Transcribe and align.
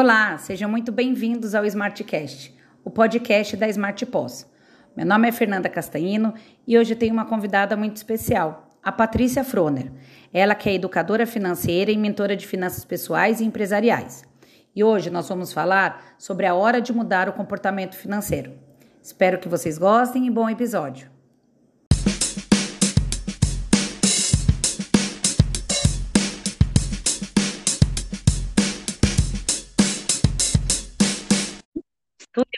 Olá, 0.00 0.38
sejam 0.38 0.70
muito 0.70 0.92
bem-vindos 0.92 1.56
ao 1.56 1.66
Smartcast, 1.66 2.56
o 2.84 2.88
podcast 2.88 3.56
da 3.56 3.66
Smart 3.66 4.06
Pós. 4.06 4.48
Meu 4.96 5.04
nome 5.04 5.26
é 5.26 5.32
Fernanda 5.32 5.68
Castanhino 5.68 6.34
e 6.64 6.78
hoje 6.78 6.94
tenho 6.94 7.12
uma 7.12 7.24
convidada 7.24 7.76
muito 7.76 7.96
especial, 7.96 8.70
a 8.80 8.92
Patrícia 8.92 9.42
Froner. 9.42 9.90
Ela 10.32 10.54
que 10.54 10.68
é 10.68 10.74
educadora 10.74 11.26
financeira 11.26 11.90
e 11.90 11.96
mentora 11.96 12.36
de 12.36 12.46
finanças 12.46 12.84
pessoais 12.84 13.40
e 13.40 13.44
empresariais. 13.44 14.22
E 14.72 14.84
hoje 14.84 15.10
nós 15.10 15.28
vamos 15.28 15.52
falar 15.52 16.14
sobre 16.16 16.46
a 16.46 16.54
hora 16.54 16.80
de 16.80 16.92
mudar 16.92 17.28
o 17.28 17.32
comportamento 17.32 17.96
financeiro. 17.96 18.52
Espero 19.02 19.40
que 19.40 19.48
vocês 19.48 19.78
gostem 19.78 20.28
e 20.28 20.30
bom 20.30 20.48
episódio. 20.48 21.10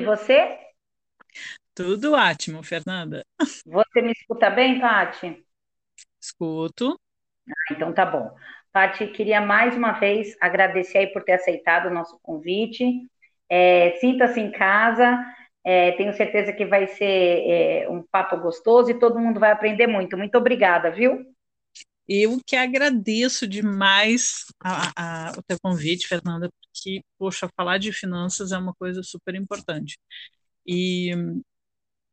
E 0.00 0.04
você? 0.04 0.58
Tudo 1.74 2.12
ótimo, 2.12 2.62
Fernanda. 2.62 3.24
Você 3.64 4.02
me 4.02 4.12
escuta 4.12 4.50
bem, 4.50 4.80
Paty? 4.80 5.44
Escuto. 6.20 6.98
Ah, 7.48 7.72
então 7.74 7.92
tá 7.92 8.04
bom. 8.06 8.34
Paty, 8.72 9.08
queria 9.08 9.40
mais 9.40 9.76
uma 9.76 9.92
vez 9.92 10.36
agradecer 10.40 10.98
aí 10.98 11.06
por 11.08 11.24
ter 11.24 11.32
aceitado 11.32 11.86
o 11.86 11.94
nosso 11.94 12.18
convite. 12.22 12.84
É, 13.48 13.96
Sinta-se 14.00 14.40
em 14.40 14.52
casa, 14.52 15.18
é, 15.64 15.92
tenho 15.92 16.12
certeza 16.14 16.52
que 16.52 16.64
vai 16.64 16.86
ser 16.86 17.04
é, 17.84 17.88
um 17.90 18.02
papo 18.02 18.36
gostoso 18.38 18.90
e 18.90 18.98
todo 18.98 19.18
mundo 19.18 19.40
vai 19.40 19.50
aprender 19.50 19.86
muito. 19.86 20.16
Muito 20.16 20.36
obrigada, 20.38 20.90
viu? 20.90 21.24
Eu 22.08 22.40
que 22.44 22.56
agradeço 22.56 23.46
demais 23.46 24.46
a, 24.60 25.28
a, 25.30 25.32
o 25.38 25.42
teu 25.42 25.56
convite, 25.62 26.08
Fernanda, 26.08 26.50
porque, 26.72 27.02
poxa, 27.18 27.48
falar 27.56 27.78
de 27.78 27.92
finanças 27.92 28.52
é 28.52 28.58
uma 28.58 28.74
coisa 28.74 29.02
super 29.02 29.34
importante. 29.34 29.98
E 30.66 31.12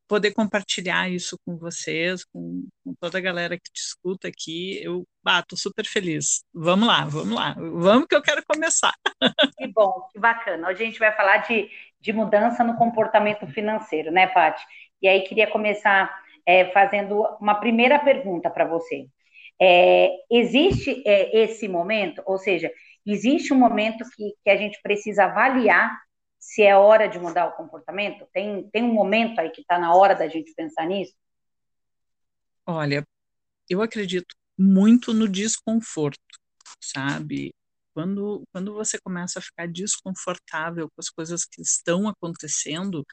poder 0.08 0.34
compartilhar 0.34 1.10
isso 1.10 1.38
com 1.46 1.58
vocês, 1.58 2.24
com, 2.26 2.66
com, 2.84 2.94
toda 3.00 3.18
a 3.18 3.22
galera 3.22 3.58
que 3.58 3.72
te 3.72 3.80
escuta 3.80 4.28
aqui, 4.28 4.82
eu 4.82 5.04
bato 5.22 5.58
super 5.58 5.86
feliz. 5.86 6.44
Vamos 6.54 6.88
lá, 6.88 7.06
vamos 7.06 7.36
lá, 7.36 7.54
vamos 7.58 8.08
que 8.08 8.16
eu 8.16 8.22
quero 8.22 8.44
começar. 8.46 8.94
Que 9.58 9.68
bom, 9.68 10.08
que 10.12 10.20
bacana. 10.20 10.70
Hoje 10.70 10.84
a 10.84 10.86
gente 10.86 11.00
vai 11.00 11.12
falar 11.12 11.38
de, 11.38 11.68
de 12.00 12.14
mudança 12.14 12.64
no 12.64 12.78
comportamento 12.78 13.48
financeiro, 13.48 14.12
né, 14.12 14.28
Paty? 14.28 14.64
E 15.02 15.08
aí 15.08 15.22
queria 15.22 15.48
começar 15.48 16.16
é, 16.46 16.66
fazendo 16.66 17.22
uma 17.42 17.56
primeira 17.56 17.98
pergunta 18.00 18.50
para 18.50 18.66
você. 18.66 19.08
É, 19.60 20.12
existe 20.30 21.02
é, 21.06 21.44
esse 21.44 21.68
momento, 21.68 22.22
ou 22.26 22.38
seja, 22.38 22.72
existe 23.14 23.54
um 23.54 23.58
momento 23.58 24.04
que, 24.16 24.34
que 24.44 24.50
a 24.50 24.58
gente 24.58 24.80
precisa 24.82 25.26
avaliar 25.26 25.98
se 26.40 26.64
é 26.64 26.76
hora 26.76 27.08
de 27.08 27.20
mudar 27.20 27.48
o 27.48 27.56
comportamento? 27.56 28.28
Tem, 28.34 28.70
tem 28.70 28.84
um 28.84 28.94
momento 28.94 29.40
aí 29.40 29.50
que 29.50 29.62
está 29.62 29.80
na 29.80 29.94
hora 29.94 30.14
da 30.14 30.28
gente 30.28 30.54
pensar 30.54 30.86
nisso? 30.86 31.14
Olha, 32.66 33.04
eu 33.70 33.82
acredito 33.82 34.36
muito 34.58 35.14
no 35.14 35.28
desconforto, 35.28 36.20
sabe? 36.82 37.52
Quando, 37.94 38.44
quando 38.52 38.74
você 38.74 39.00
começa 39.00 39.40
a 39.40 39.42
ficar 39.42 39.68
desconfortável 39.68 40.88
com 40.88 41.00
as 41.02 41.10
coisas 41.10 41.46
que 41.46 41.62
estão 41.62 42.08
acontecendo, 42.08 43.04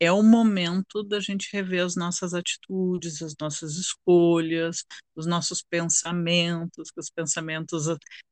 é 0.00 0.10
o 0.10 0.22
momento 0.22 1.02
da 1.02 1.20
gente 1.20 1.50
rever 1.52 1.84
as 1.84 1.94
nossas 1.94 2.32
atitudes, 2.34 3.20
as 3.22 3.34
nossas 3.38 3.76
escolhas, 3.76 4.84
os 5.14 5.26
nossos 5.26 5.62
pensamentos, 5.62 6.90
que 6.90 7.00
os 7.00 7.10
pensamentos, 7.10 7.86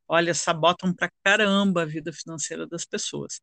olha, 0.09 0.35
sabotam 0.35 0.95
pra 0.95 1.11
caramba 1.23 1.83
a 1.83 1.87
vida 1.87 2.13
financeira 2.13 2.67
das 2.67 2.87
pessoas. 2.87 3.41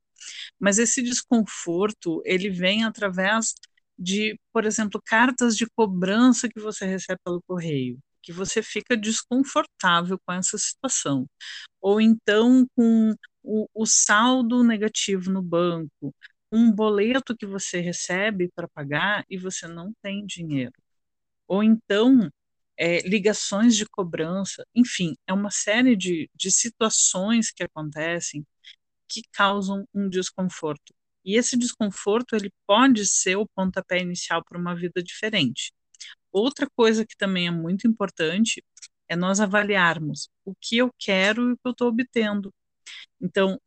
Mas 0.59 0.79
esse 0.79 1.01
desconforto, 1.03 2.21
ele 2.25 2.49
vem 2.49 2.83
através 2.83 3.53
de, 3.97 4.39
por 4.51 4.65
exemplo, 4.65 5.01
cartas 5.05 5.55
de 5.55 5.67
cobrança 5.75 6.49
que 6.49 6.59
você 6.59 6.85
recebe 6.85 7.19
pelo 7.23 7.41
correio, 7.47 7.99
que 8.23 8.33
você 8.33 8.63
fica 8.63 8.97
desconfortável 8.97 10.19
com 10.25 10.33
essa 10.33 10.57
situação. 10.57 11.27
Ou 11.81 12.01
então 12.01 12.65
com 12.75 13.15
o, 13.43 13.67
o 13.73 13.85
saldo 13.85 14.63
negativo 14.63 15.31
no 15.31 15.41
banco, 15.41 16.13
um 16.51 16.71
boleto 16.71 17.35
que 17.35 17.45
você 17.45 17.79
recebe 17.79 18.49
para 18.55 18.67
pagar 18.67 19.25
e 19.29 19.37
você 19.37 19.67
não 19.67 19.93
tem 20.01 20.25
dinheiro. 20.25 20.73
Ou 21.47 21.63
então, 21.63 22.29
é, 22.77 22.99
ligações 23.07 23.75
de 23.75 23.85
cobrança, 23.85 24.65
enfim, 24.75 25.15
é 25.27 25.33
uma 25.33 25.51
série 25.51 25.95
de, 25.95 26.29
de 26.35 26.51
situações 26.51 27.51
que 27.51 27.63
acontecem 27.63 28.45
que 29.07 29.21
causam 29.31 29.87
um 29.93 30.09
desconforto. 30.09 30.93
E 31.23 31.37
esse 31.37 31.57
desconforto 31.57 32.35
ele 32.35 32.51
pode 32.67 33.05
ser 33.05 33.37
o 33.37 33.47
pontapé 33.47 33.99
inicial 33.99 34.43
para 34.43 34.59
uma 34.59 34.75
vida 34.75 35.01
diferente. 35.03 35.73
Outra 36.31 36.67
coisa 36.75 37.05
que 37.05 37.17
também 37.17 37.47
é 37.47 37.51
muito 37.51 37.87
importante 37.87 38.63
é 39.07 39.15
nós 39.15 39.39
avaliarmos 39.39 40.29
o 40.45 40.53
que 40.59 40.77
eu 40.77 40.91
quero 40.99 41.49
e 41.49 41.53
o 41.53 41.57
que 41.57 41.67
eu 41.67 41.71
estou 41.71 41.89
obtendo. 41.89 42.53
Então, 43.21 43.59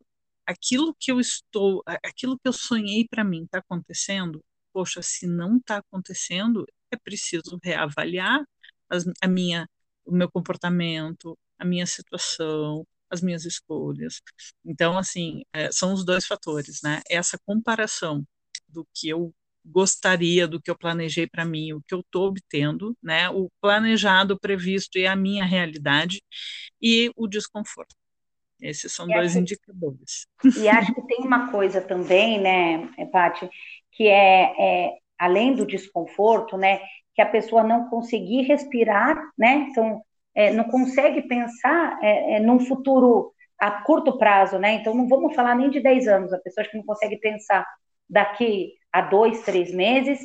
aquilo 0.49 0.95
que 0.99 1.11
eu 1.11 1.19
estou, 1.19 1.83
aquilo 2.03 2.37
que 2.39 2.47
eu 2.47 2.53
sonhei 2.53 3.07
para 3.07 3.23
mim 3.23 3.43
está 3.43 3.59
acontecendo? 3.59 4.43
Poxa, 4.73 5.01
se 5.01 5.27
não 5.27 5.57
está 5.57 5.77
acontecendo, 5.77 6.65
é 6.91 6.97
preciso 6.97 7.59
reavaliar 7.63 8.43
as, 8.89 9.05
a 9.21 9.27
minha, 9.27 9.67
o 10.05 10.11
meu 10.11 10.29
comportamento, 10.31 11.37
a 11.59 11.65
minha 11.65 11.85
situação, 11.85 12.85
as 13.09 13.21
minhas 13.21 13.45
escolhas. 13.45 14.21
Então, 14.65 14.97
assim, 14.97 15.43
é, 15.53 15.71
são 15.71 15.93
os 15.93 16.03
dois 16.05 16.25
fatores, 16.25 16.81
né? 16.83 17.01
Essa 17.09 17.37
comparação 17.45 18.25
do 18.67 18.87
que 18.93 19.09
eu 19.09 19.33
gostaria, 19.65 20.47
do 20.47 20.61
que 20.61 20.71
eu 20.71 20.77
planejei 20.77 21.27
para 21.27 21.45
mim, 21.45 21.73
o 21.73 21.81
que 21.87 21.93
eu 21.93 21.99
estou 22.01 22.27
obtendo, 22.27 22.97
né? 23.03 23.29
O 23.29 23.49
planejado, 23.61 24.39
previsto 24.39 24.97
e 24.97 25.05
a 25.07 25.15
minha 25.15 25.45
realidade 25.45 26.21
e 26.81 27.11
o 27.15 27.27
desconforto. 27.27 27.95
Esses 28.61 28.93
são 28.93 29.09
e 29.09 29.13
dois 29.13 29.31
acho, 29.31 29.39
indicadores. 29.39 30.27
E 30.57 30.67
acho 30.67 30.93
que 30.93 31.01
tem 31.03 31.19
uma 31.19 31.51
coisa 31.51 31.81
também, 31.81 32.39
né, 32.39 32.89
Paty, 33.11 33.49
que 33.91 34.07
é, 34.07 34.53
é, 34.59 34.93
além 35.17 35.55
do 35.55 35.65
desconforto, 35.65 36.57
né, 36.57 36.79
que 37.15 37.21
a 37.21 37.25
pessoa 37.25 37.63
não 37.63 37.89
conseguir 37.89 38.43
respirar, 38.43 39.17
né, 39.37 39.67
então 39.69 40.01
é, 40.35 40.51
não 40.51 40.65
consegue 40.65 41.21
pensar 41.23 41.99
é, 42.01 42.35
é 42.35 42.39
num 42.39 42.59
futuro 42.59 43.33
a 43.57 43.83
curto 43.83 44.17
prazo, 44.17 44.57
né, 44.57 44.73
então 44.73 44.93
não 44.93 45.07
vamos 45.07 45.35
falar 45.35 45.55
nem 45.55 45.69
de 45.69 45.81
10 45.81 46.07
anos, 46.07 46.33
a 46.33 46.39
pessoa 46.39 46.65
que 46.65 46.77
não 46.77 46.85
consegue 46.85 47.17
pensar 47.17 47.65
daqui 48.09 48.73
a 48.91 49.01
dois, 49.01 49.41
três 49.43 49.73
meses, 49.73 50.19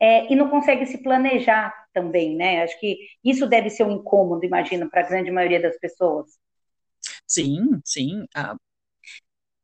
é, 0.00 0.30
e 0.32 0.36
não 0.36 0.48
consegue 0.48 0.86
se 0.86 1.02
planejar 1.02 1.72
também, 1.92 2.36
né, 2.36 2.62
acho 2.62 2.78
que 2.80 2.98
isso 3.24 3.46
deve 3.46 3.70
ser 3.70 3.84
um 3.84 3.92
incômodo, 3.92 4.44
imagino, 4.44 4.88
para 4.90 5.00
a 5.02 5.08
grande 5.08 5.30
maioria 5.30 5.60
das 5.60 5.78
pessoas. 5.78 6.26
Sim, 7.26 7.80
sim. 7.84 8.26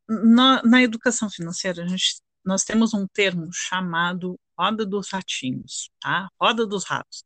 na, 0.07 0.61
na 0.63 0.81
educação 0.83 1.29
financeira, 1.29 1.83
a 1.83 1.87
gente, 1.87 2.21
nós 2.45 2.63
temos 2.63 2.93
um 2.93 3.07
termo 3.07 3.49
chamado 3.53 4.39
roda 4.57 4.85
dos 4.85 5.09
ratinhos, 5.09 5.89
tá? 6.01 6.27
Roda 6.39 6.65
dos 6.65 6.85
ratos. 6.85 7.23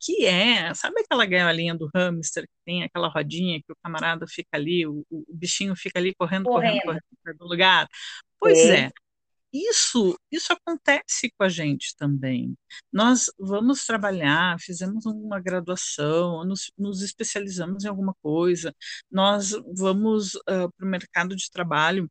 Que 0.00 0.26
é, 0.26 0.74
sabe 0.74 1.00
aquela 1.00 1.24
gaiolinha 1.24 1.74
do 1.74 1.90
hamster 1.94 2.44
que 2.44 2.54
tem 2.64 2.82
aquela 2.84 3.08
rodinha 3.08 3.60
que 3.62 3.72
o 3.72 3.76
camarada 3.82 4.26
fica 4.28 4.50
ali, 4.52 4.86
o, 4.86 5.04
o 5.10 5.24
bichinho 5.34 5.74
fica 5.74 5.98
ali 5.98 6.14
correndo, 6.14 6.44
correndo, 6.44 6.82
correndo, 6.82 7.02
correndo 7.22 7.38
do 7.38 7.46
lugar? 7.46 7.88
Pois 8.38 8.58
é. 8.58 8.86
é 8.86 8.92
isso, 9.52 10.18
isso 10.30 10.52
acontece 10.52 11.32
com 11.36 11.44
a 11.44 11.48
gente 11.48 11.94
também. 11.96 12.56
Nós 12.92 13.30
vamos 13.38 13.84
trabalhar, 13.86 14.58
fizemos 14.60 15.06
uma 15.06 15.40
graduação, 15.40 16.44
nos, 16.44 16.70
nos 16.76 17.02
especializamos 17.02 17.84
em 17.84 17.88
alguma 17.88 18.14
coisa, 18.22 18.74
nós 19.10 19.52
vamos 19.76 20.34
uh, 20.34 20.70
para 20.76 20.86
o 20.86 20.90
mercado 20.90 21.34
de 21.36 21.50
trabalho 21.50 22.10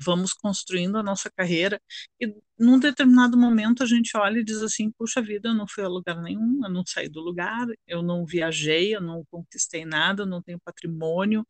vamos 0.00 0.32
construindo 0.32 0.96
a 0.98 1.02
nossa 1.02 1.30
carreira 1.30 1.80
e 2.20 2.34
num 2.58 2.78
determinado 2.78 3.36
momento 3.36 3.82
a 3.82 3.86
gente 3.86 4.16
olha 4.16 4.38
e 4.38 4.44
diz 4.44 4.62
assim, 4.62 4.90
puxa 4.98 5.20
vida, 5.20 5.48
eu 5.50 5.54
não 5.54 5.66
fui 5.68 5.84
a 5.84 5.88
lugar 5.88 6.20
nenhum, 6.22 6.60
eu 6.64 6.70
não 6.70 6.84
saí 6.86 7.08
do 7.08 7.20
lugar, 7.20 7.66
eu 7.86 8.02
não 8.02 8.24
viajei, 8.24 8.94
eu 8.94 9.00
não 9.00 9.24
conquistei 9.30 9.84
nada, 9.84 10.22
eu 10.22 10.26
não 10.26 10.42
tenho 10.42 10.58
patrimônio, 10.64 11.46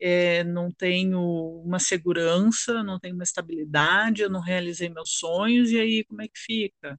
é, 0.00 0.44
não 0.44 0.70
tenho 0.72 1.20
uma 1.64 1.78
segurança, 1.78 2.82
não 2.82 2.98
tenho 2.98 3.14
uma 3.14 3.24
estabilidade, 3.24 4.22
eu 4.22 4.30
não 4.30 4.40
realizei 4.40 4.88
meus 4.88 5.10
sonhos, 5.18 5.70
e 5.70 5.78
aí 5.78 6.04
como 6.04 6.22
é 6.22 6.28
que 6.28 6.38
fica? 6.38 6.98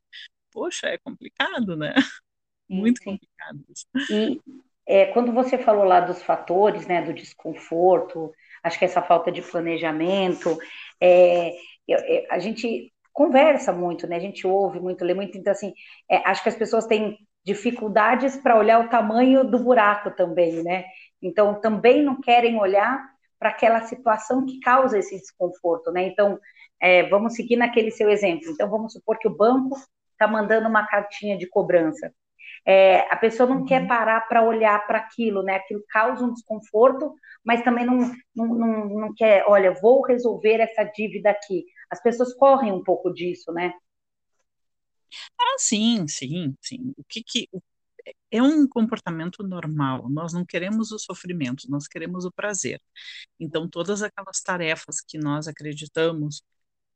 Poxa, 0.52 0.88
é 0.88 0.98
complicado, 0.98 1.76
né? 1.76 1.94
Muito 2.70 3.00
sim. 3.00 3.06
complicado 3.06 3.64
isso. 3.70 3.86
E 4.12 4.42
é, 4.86 5.08
quando 5.08 5.34
você 5.34 5.58
falou 5.58 5.84
lá 5.84 6.00
dos 6.00 6.24
fatores, 6.24 6.88
né, 6.88 7.02
do 7.02 7.14
desconforto, 7.14 8.34
acho 8.68 8.78
que 8.78 8.86
essa 8.86 9.02
falta 9.02 9.32
de 9.32 9.42
planejamento, 9.42 10.58
é, 11.02 11.54
é, 11.90 12.28
a 12.30 12.40
gente 12.40 12.92
conversa 13.14 13.74
muito, 13.74 14.06
né? 14.08 14.18
A 14.18 14.20
gente 14.20 14.46
ouve 14.46 14.80
muito, 14.80 15.04
lê 15.04 15.14
muito, 15.14 15.38
então 15.38 15.52
assim, 15.52 15.74
é, 16.10 16.18
acho 16.30 16.44
que 16.44 16.50
as 16.50 16.56
pessoas 16.56 16.86
têm 16.86 17.18
dificuldades 17.44 18.38
para 18.38 18.58
olhar 18.58 18.80
o 18.80 18.90
tamanho 18.90 19.44
do 19.44 19.60
buraco 19.60 20.12
também, 20.12 20.62
né? 20.64 20.86
Então 21.22 21.60
também 21.60 22.04
não 22.04 22.20
querem 22.22 22.60
olhar 22.60 23.04
para 23.40 23.50
aquela 23.50 23.82
situação 23.84 24.46
que 24.46 24.60
causa 24.60 24.98
esse 24.98 25.18
desconforto, 25.18 25.92
né? 25.92 26.08
Então, 26.08 26.40
é, 26.80 27.04
vamos 27.10 27.36
seguir 27.36 27.56
naquele 27.56 27.92
seu 27.92 28.10
exemplo. 28.10 28.50
Então, 28.50 28.70
vamos 28.70 28.94
supor 28.94 29.18
que 29.18 29.28
o 29.28 29.36
banco 29.36 29.78
está 30.12 30.28
mandando 30.28 30.68
uma 30.68 30.86
cartinha 30.88 31.38
de 31.38 31.48
cobrança. 31.48 32.12
É, 32.68 33.00
a 33.12 33.16
pessoa 33.16 33.48
não 33.48 33.60
uhum. 33.60 33.66
quer 33.66 33.88
parar 33.88 34.28
para 34.28 34.44
olhar 34.44 34.86
para 34.86 34.98
aquilo, 34.98 35.42
né? 35.42 35.56
Aquilo 35.56 35.82
causa 35.88 36.26
um 36.26 36.34
desconforto, 36.34 37.14
mas 37.44 37.64
também 37.64 37.86
não, 37.86 38.12
não, 38.36 38.48
não, 38.48 38.86
não 38.90 39.14
quer, 39.16 39.46
olha, 39.48 39.72
vou 39.82 40.06
resolver 40.06 40.60
essa 40.60 40.84
dívida 40.84 41.30
aqui. 41.30 41.64
As 41.90 42.02
pessoas 42.02 42.34
correm 42.34 42.74
um 42.74 42.84
pouco 42.84 43.14
disso, 43.14 43.54
né? 43.54 43.72
Ah, 45.40 45.56
sim, 45.58 46.06
sim, 46.10 46.54
sim. 46.62 46.94
O 46.98 47.04
que 47.08 47.24
que 47.24 47.50
é 48.32 48.42
um 48.42 48.68
comportamento 48.68 49.44
normal. 49.44 50.10
Nós 50.10 50.34
não 50.34 50.46
queremos 50.46 50.92
o 50.92 51.00
sofrimento, 51.00 51.70
nós 51.70 51.88
queremos 51.88 52.26
o 52.26 52.32
prazer. 52.32 52.82
Então, 53.40 53.70
todas 53.70 54.02
aquelas 54.02 54.42
tarefas 54.42 55.02
que 55.02 55.18
nós 55.18 55.48
acreditamos 55.48 56.42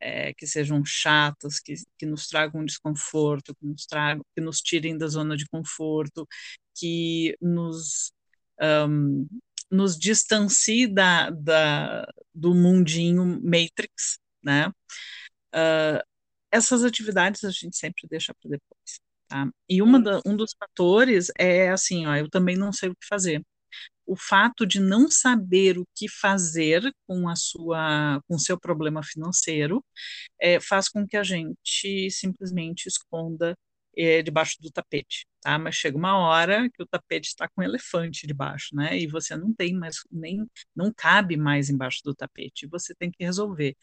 é, 0.01 0.33
que 0.33 0.47
sejam 0.47 0.83
chatas, 0.85 1.59
que, 1.59 1.75
que 1.97 2.05
nos 2.05 2.27
tragam 2.27 2.65
desconforto, 2.65 3.55
que 3.55 3.65
nos 3.65 3.85
tragam, 3.85 4.23
que 4.35 4.41
nos 4.41 4.59
tirem 4.61 4.97
da 4.97 5.07
zona 5.07 5.37
de 5.37 5.45
conforto, 5.47 6.27
que 6.75 7.37
nos 7.41 8.11
um, 8.61 9.27
nos 9.69 9.97
distancie 9.97 10.87
da, 10.87 11.29
da, 11.29 12.05
do 12.33 12.53
mundinho 12.53 13.41
Matrix, 13.43 14.19
né? 14.43 14.67
Uh, 15.53 16.01
essas 16.51 16.83
atividades 16.83 17.43
a 17.43 17.51
gente 17.51 17.77
sempre 17.77 18.07
deixa 18.09 18.33
para 18.33 18.51
depois, 18.51 18.99
tá? 19.27 19.49
E 19.69 19.81
uma 19.81 20.01
da, 20.01 20.21
um 20.25 20.35
dos 20.35 20.53
fatores 20.59 21.31
é 21.37 21.69
assim, 21.69 22.05
ó, 22.07 22.15
eu 22.15 22.29
também 22.29 22.57
não 22.57 22.73
sei 22.73 22.89
o 22.89 22.95
que 22.95 23.07
fazer 23.07 23.41
o 24.05 24.15
fato 24.15 24.65
de 24.65 24.79
não 24.79 25.09
saber 25.09 25.77
o 25.77 25.87
que 25.95 26.09
fazer 26.09 26.93
com 27.07 27.29
a 27.29 27.35
sua 27.35 28.21
com 28.27 28.37
seu 28.37 28.59
problema 28.59 29.03
financeiro 29.03 29.83
é, 30.39 30.59
faz 30.59 30.89
com 30.89 31.07
que 31.07 31.17
a 31.17 31.23
gente 31.23 32.09
simplesmente 32.11 32.87
esconda 32.87 33.55
é, 33.97 34.21
debaixo 34.21 34.57
do 34.61 34.71
tapete, 34.71 35.27
tá? 35.41 35.59
Mas 35.59 35.75
chega 35.75 35.97
uma 35.97 36.17
hora 36.17 36.69
que 36.69 36.81
o 36.81 36.87
tapete 36.87 37.27
está 37.27 37.47
com 37.49 37.61
um 37.61 37.63
elefante 37.65 38.25
debaixo, 38.25 38.75
né? 38.75 38.97
E 38.97 39.07
você 39.07 39.35
não 39.35 39.53
tem 39.53 39.73
mais 39.73 39.97
nem 40.11 40.45
não 40.75 40.93
cabe 40.95 41.37
mais 41.37 41.69
embaixo 41.69 42.01
do 42.03 42.15
tapete. 42.15 42.67
Você 42.67 42.95
tem 42.95 43.11
que 43.11 43.23
resolver. 43.23 43.75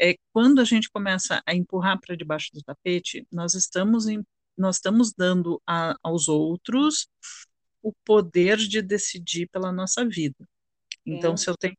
É 0.00 0.16
quando 0.32 0.60
a 0.60 0.64
gente 0.64 0.90
começa 0.90 1.42
a 1.46 1.54
empurrar 1.54 1.98
para 2.00 2.16
debaixo 2.16 2.50
do 2.52 2.62
tapete, 2.62 3.26
nós 3.32 3.54
estamos 3.54 4.06
em, 4.08 4.22
nós 4.56 4.76
estamos 4.76 5.12
dando 5.14 5.60
a, 5.66 5.96
aos 6.02 6.28
outros 6.28 7.08
o 7.86 7.92
poder 8.04 8.56
de 8.56 8.82
decidir 8.82 9.48
pela 9.48 9.70
nossa 9.70 10.04
vida. 10.04 10.44
Então, 11.06 11.34
é. 11.34 11.36
se 11.36 11.48
eu 11.48 11.56
tenho 11.56 11.76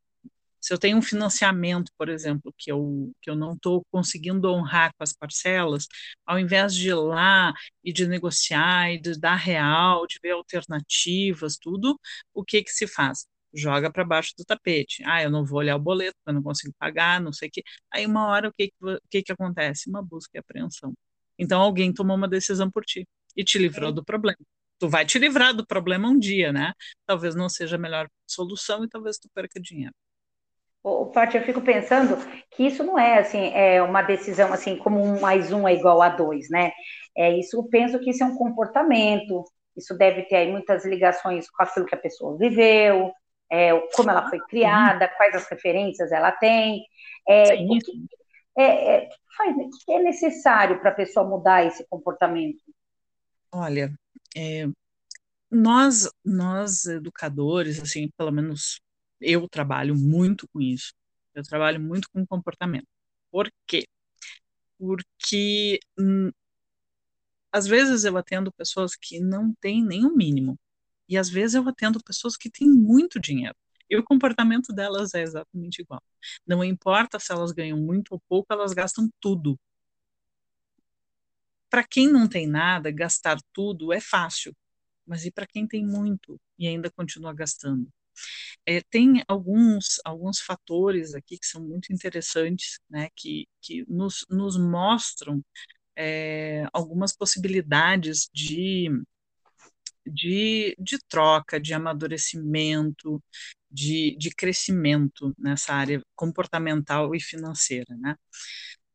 se 0.60 0.74
eu 0.74 0.78
tenho 0.78 0.98
um 0.98 1.02
financiamento, 1.02 1.92
por 1.96 2.08
exemplo, 2.08 2.52
que 2.58 2.70
eu, 2.72 3.12
que 3.22 3.30
eu 3.30 3.36
não 3.36 3.52
estou 3.52 3.84
conseguindo 3.92 4.50
honrar 4.50 4.90
com 4.96 5.04
as 5.04 5.12
parcelas, 5.12 5.86
ao 6.26 6.38
invés 6.38 6.74
de 6.74 6.88
ir 6.88 6.94
lá 6.94 7.54
e 7.84 7.92
de 7.92 8.08
negociar 8.08 8.92
e 8.92 9.00
de 9.00 9.18
dar 9.18 9.36
real, 9.36 10.04
de 10.06 10.18
ver 10.20 10.32
alternativas, 10.32 11.56
tudo, 11.56 11.98
o 12.34 12.44
que 12.44 12.62
que 12.64 12.70
se 12.70 12.88
faz? 12.88 13.24
Joga 13.54 13.90
para 13.90 14.04
baixo 14.04 14.34
do 14.36 14.44
tapete. 14.44 15.02
Ah, 15.06 15.22
eu 15.22 15.30
não 15.30 15.44
vou 15.44 15.60
olhar 15.60 15.76
o 15.76 15.78
boleto, 15.78 16.16
eu 16.26 16.32
não 16.32 16.42
consigo 16.42 16.74
pagar, 16.78 17.20
não 17.20 17.32
sei 17.32 17.48
o 17.48 17.52
quê. 17.52 17.62
Aí, 17.92 18.04
uma 18.04 18.26
hora, 18.26 18.48
o 18.48 18.52
que, 18.52 18.68
que, 18.68 18.74
o 18.84 19.00
que, 19.08 19.22
que 19.22 19.32
acontece? 19.32 19.88
Uma 19.88 20.02
busca 20.02 20.32
e 20.34 20.38
apreensão. 20.40 20.92
Então, 21.38 21.60
alguém 21.60 21.92
tomou 21.94 22.16
uma 22.16 22.28
decisão 22.28 22.68
por 22.70 22.84
ti 22.84 23.06
e 23.36 23.44
te 23.44 23.58
livrou 23.58 23.90
é. 23.90 23.92
do 23.92 24.04
problema 24.04 24.38
tu 24.78 24.88
vai 24.88 25.04
te 25.04 25.18
livrar 25.18 25.54
do 25.54 25.66
problema 25.66 26.08
um 26.08 26.18
dia, 26.18 26.52
né? 26.52 26.72
Talvez 27.06 27.34
não 27.34 27.48
seja 27.48 27.76
a 27.76 27.78
melhor 27.78 28.08
solução 28.26 28.84
e 28.84 28.88
talvez 28.88 29.18
tu 29.18 29.28
perca 29.34 29.60
dinheiro. 29.60 29.94
O 30.82 31.06
Paty, 31.06 31.36
eu 31.36 31.42
fico 31.42 31.60
pensando 31.60 32.16
que 32.50 32.64
isso 32.64 32.84
não 32.84 32.98
é 32.98 33.18
assim, 33.18 33.52
é 33.52 33.82
uma 33.82 34.00
decisão 34.00 34.52
assim 34.52 34.76
como 34.76 35.02
um 35.02 35.20
mais 35.20 35.52
um 35.52 35.66
é 35.66 35.74
igual 35.74 36.00
a 36.00 36.08
dois, 36.08 36.48
né? 36.48 36.72
É 37.16 37.36
isso. 37.36 37.56
Eu 37.56 37.64
penso 37.64 37.98
que 37.98 38.10
isso 38.10 38.22
é 38.22 38.26
um 38.26 38.36
comportamento. 38.36 39.44
Isso 39.76 39.96
deve 39.96 40.22
ter 40.22 40.36
aí 40.36 40.50
muitas 40.50 40.84
ligações 40.84 41.50
com 41.50 41.62
aquilo 41.62 41.86
que 41.86 41.94
a 41.94 41.98
pessoa 41.98 42.36
viveu, 42.38 43.12
é, 43.50 43.78
como 43.94 44.10
ela 44.10 44.28
foi 44.28 44.40
criada, 44.46 45.08
quais 45.08 45.34
as 45.34 45.48
referências 45.48 46.10
ela 46.12 46.32
tem. 46.32 46.84
É, 47.28 47.54
o 47.54 47.78
que, 47.78 47.92
é, 48.56 48.96
é, 48.96 49.08
faz, 49.36 49.56
o 49.56 49.70
que 49.84 49.92
é 49.92 50.02
necessário 50.02 50.80
para 50.80 50.90
a 50.90 50.94
pessoa 50.94 51.26
mudar 51.26 51.64
esse 51.66 51.86
comportamento? 51.88 52.62
Olha, 53.52 53.92
é, 54.36 54.66
nós, 55.50 56.10
nós 56.24 56.86
educadores, 56.86 57.80
assim, 57.80 58.10
pelo 58.16 58.30
menos 58.32 58.80
eu 59.20 59.48
trabalho 59.48 59.96
muito 59.96 60.48
com 60.48 60.60
isso. 60.60 60.92
Eu 61.34 61.42
trabalho 61.42 61.80
muito 61.80 62.08
com 62.10 62.26
comportamento. 62.26 62.86
Por 63.30 63.50
quê? 63.66 63.86
Porque 64.78 65.80
hum, 65.98 66.30
às 67.52 67.66
vezes 67.66 68.04
eu 68.04 68.16
atendo 68.16 68.52
pessoas 68.52 68.94
que 68.96 69.20
não 69.20 69.54
têm 69.60 69.84
o 70.04 70.14
mínimo. 70.14 70.58
E 71.08 71.16
às 71.16 71.28
vezes 71.30 71.54
eu 71.54 71.66
atendo 71.68 72.02
pessoas 72.04 72.36
que 72.36 72.50
têm 72.50 72.68
muito 72.68 73.20
dinheiro. 73.20 73.56
E 73.90 73.96
o 73.96 74.04
comportamento 74.04 74.72
delas 74.72 75.14
é 75.14 75.22
exatamente 75.22 75.80
igual. 75.80 76.02
Não 76.46 76.62
importa 76.62 77.18
se 77.18 77.32
elas 77.32 77.52
ganham 77.52 77.78
muito 77.78 78.12
ou 78.12 78.20
pouco, 78.28 78.52
elas 78.52 78.72
gastam 78.74 79.08
tudo. 79.20 79.58
Para 81.70 81.84
quem 81.84 82.10
não 82.10 82.28
tem 82.28 82.46
nada, 82.46 82.90
gastar 82.90 83.38
tudo 83.52 83.92
é 83.92 84.00
fácil, 84.00 84.54
mas 85.06 85.24
e 85.24 85.30
para 85.30 85.46
quem 85.46 85.66
tem 85.66 85.84
muito 85.86 86.40
e 86.58 86.66
ainda 86.66 86.90
continua 86.90 87.34
gastando? 87.34 87.88
É, 88.66 88.80
tem 88.90 89.22
alguns, 89.28 90.00
alguns 90.04 90.40
fatores 90.40 91.14
aqui 91.14 91.38
que 91.38 91.46
são 91.46 91.62
muito 91.62 91.92
interessantes, 91.92 92.80
né, 92.90 93.08
que, 93.16 93.46
que 93.62 93.84
nos, 93.88 94.26
nos 94.28 94.58
mostram 94.58 95.42
é, 95.96 96.66
algumas 96.72 97.14
possibilidades 97.16 98.28
de, 98.32 98.88
de, 100.06 100.74
de 100.78 100.98
troca, 101.08 101.60
de 101.60 101.74
amadurecimento, 101.74 103.22
de, 103.70 104.16
de 104.18 104.30
crescimento 104.30 105.34
nessa 105.38 105.74
área 105.74 106.02
comportamental 106.14 107.14
e 107.14 107.20
financeira. 107.20 107.96
Né? 107.96 108.16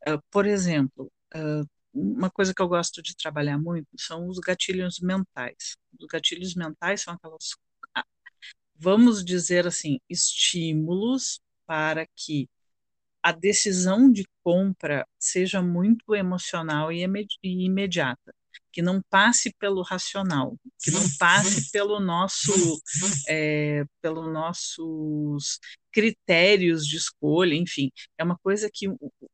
Uh, 0.07 0.21
por 0.31 0.45
exemplo, 0.45 1.11
uh, 1.35 1.67
uma 1.93 2.29
coisa 2.29 2.53
que 2.53 2.61
eu 2.61 2.67
gosto 2.67 3.01
de 3.01 3.15
trabalhar 3.15 3.57
muito 3.57 3.87
são 3.97 4.27
os 4.27 4.39
gatilhos 4.39 4.99
mentais. 4.99 5.75
Os 5.99 6.07
gatilhos 6.07 6.55
mentais 6.55 7.01
são 7.01 7.13
aquelas, 7.13 7.55
vamos 8.75 9.23
dizer 9.23 9.67
assim, 9.67 9.99
estímulos 10.09 11.39
para 11.65 12.07
que 12.15 12.49
a 13.21 13.31
decisão 13.31 14.11
de 14.11 14.27
compra 14.43 15.07
seja 15.17 15.61
muito 15.61 16.13
emocional 16.13 16.91
e 16.91 17.05
imediata, 17.43 18.35
que 18.71 18.81
não 18.81 19.01
passe 19.09 19.53
pelo 19.57 19.81
racional, 19.81 20.57
que 20.81 20.91
não 20.91 21.03
passe 21.17 21.71
pelo 21.71 22.01
nosso, 22.01 22.51
é, 23.29 23.85
pelo 24.01 24.29
nossos 24.29 25.59
critérios 25.89 26.85
de 26.85 26.97
escolha, 26.97 27.55
enfim, 27.55 27.91
é 28.17 28.23
uma 28.23 28.37
coisa 28.39 28.69
que 28.71 28.87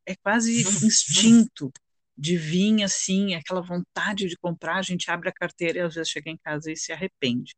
é 0.06 0.16
quase 0.18 0.62
instinto 0.86 1.72
de 2.20 2.36
vir 2.38 2.84
assim, 2.84 3.34
aquela 3.34 3.62
vontade 3.62 4.28
de 4.28 4.36
comprar, 4.38 4.78
a 4.78 4.82
gente 4.82 5.10
abre 5.10 5.30
a 5.30 5.34
carteira 5.34 5.80
e 5.80 5.82
às 5.82 5.96
vezes 5.96 6.10
chega 6.10 6.30
em 6.30 6.38
casa 6.38 6.72
e 6.72 6.76
se 6.76 6.92
arrepende. 6.92 7.56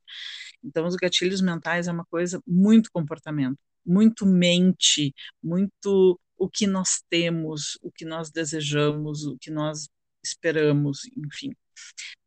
Então, 0.63 0.85
os 0.85 0.95
gatilhos 0.95 1.41
mentais 1.41 1.87
é 1.87 1.91
uma 1.91 2.05
coisa 2.05 2.39
muito 2.45 2.91
comportamento, 2.91 3.57
muito 3.85 4.25
mente, 4.25 5.13
muito 5.43 6.19
o 6.37 6.49
que 6.49 6.67
nós 6.67 7.01
temos, 7.09 7.77
o 7.81 7.91
que 7.91 8.05
nós 8.05 8.31
desejamos, 8.31 9.25
o 9.25 9.37
que 9.39 9.49
nós 9.49 9.89
esperamos, 10.23 11.01
enfim. 11.17 11.51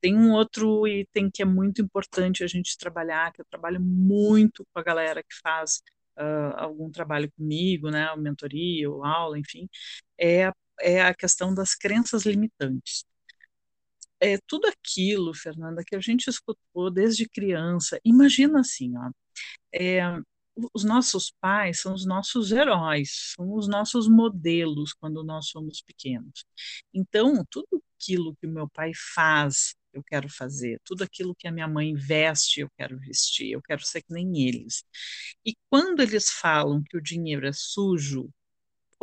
Tem 0.00 0.16
um 0.16 0.32
outro 0.32 0.86
item 0.86 1.30
que 1.30 1.42
é 1.42 1.44
muito 1.44 1.80
importante 1.82 2.42
a 2.42 2.46
gente 2.48 2.76
trabalhar, 2.76 3.32
que 3.32 3.40
eu 3.40 3.46
trabalho 3.48 3.80
muito 3.80 4.66
com 4.72 4.80
a 4.80 4.82
galera 4.82 5.22
que 5.22 5.36
faz 5.42 5.80
uh, 6.18 6.54
algum 6.56 6.90
trabalho 6.90 7.30
comigo, 7.32 7.90
né, 7.90 8.14
mentoria 8.16 8.90
ou 8.90 9.04
aula, 9.04 9.38
enfim, 9.38 9.68
é 10.18 10.46
a 10.46 10.54
é 10.80 11.02
a 11.02 11.14
questão 11.14 11.54
das 11.54 11.74
crenças 11.74 12.24
limitantes. 12.24 13.04
É 14.20 14.38
tudo 14.46 14.66
aquilo, 14.68 15.34
Fernanda, 15.34 15.84
que 15.84 15.94
a 15.96 16.00
gente 16.00 16.28
escutou 16.28 16.90
desde 16.90 17.28
criança. 17.28 18.00
Imagina 18.04 18.60
assim, 18.60 18.96
ó, 18.96 19.10
é, 19.74 20.00
os 20.72 20.84
nossos 20.84 21.32
pais 21.40 21.80
são 21.80 21.94
os 21.94 22.06
nossos 22.06 22.52
heróis, 22.52 23.34
são 23.36 23.52
os 23.54 23.68
nossos 23.68 24.08
modelos 24.08 24.92
quando 24.94 25.24
nós 25.24 25.48
somos 25.48 25.82
pequenos. 25.82 26.44
Então, 26.92 27.44
tudo 27.50 27.82
aquilo 27.96 28.36
que 28.36 28.46
o 28.46 28.50
meu 28.50 28.68
pai 28.68 28.92
faz, 29.14 29.74
eu 29.92 30.02
quero 30.02 30.28
fazer. 30.28 30.80
Tudo 30.84 31.02
aquilo 31.02 31.34
que 31.34 31.48
a 31.48 31.52
minha 31.52 31.68
mãe 31.68 31.94
veste, 31.94 32.60
eu 32.60 32.70
quero 32.76 32.98
vestir. 32.98 33.52
Eu 33.52 33.62
quero 33.62 33.84
ser 33.84 34.02
que 34.02 34.12
nem 34.12 34.46
eles. 34.46 34.84
E 35.44 35.54
quando 35.70 36.00
eles 36.02 36.30
falam 36.30 36.82
que 36.82 36.96
o 36.96 37.02
dinheiro 37.02 37.46
é 37.46 37.52
sujo, 37.52 38.30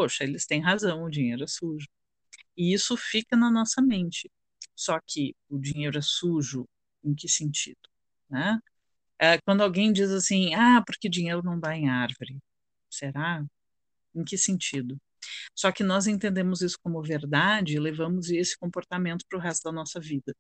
poxa, 0.01 0.24
eles 0.24 0.48
têm 0.48 0.62
razão, 0.62 1.03
o 1.03 1.10
dinheiro 1.10 1.43
é 1.43 1.48
sujo. 1.48 1.88
E 2.58 2.74
isso 2.74 2.98
fica 2.98 3.38
na 3.38 3.51
nossa 3.51 3.81
mente. 3.81 4.31
Só 4.75 5.00
que 5.05 5.36
o 5.48 5.60
dinheiro 5.60 5.98
é 6.00 6.01
sujo, 6.01 6.67
em 7.03 7.13
que 7.13 7.29
sentido? 7.29 7.88
Né? 8.29 8.60
É, 9.20 9.38
quando 9.46 9.62
alguém 9.62 9.93
diz 9.93 10.10
assim, 10.10 10.55
ah, 10.55 10.84
porque 10.86 11.08
dinheiro 11.08 11.43
não 11.43 11.60
dá 11.60 11.77
em 11.77 11.88
árvore. 11.88 12.39
Será? 12.89 13.46
Em 14.15 14.24
que 14.24 14.38
sentido? 14.38 14.98
Só 15.55 15.72
que 15.72 15.84
nós 15.84 16.08
entendemos 16.08 16.62
isso 16.62 16.77
como 16.84 17.03
verdade 17.03 17.75
e 17.75 17.79
levamos 17.79 18.31
esse 18.31 18.58
comportamento 18.58 19.24
para 19.29 19.38
o 19.38 19.41
resto 19.41 19.65
da 19.65 19.72
nossa 19.72 20.00
vida. 20.00 20.34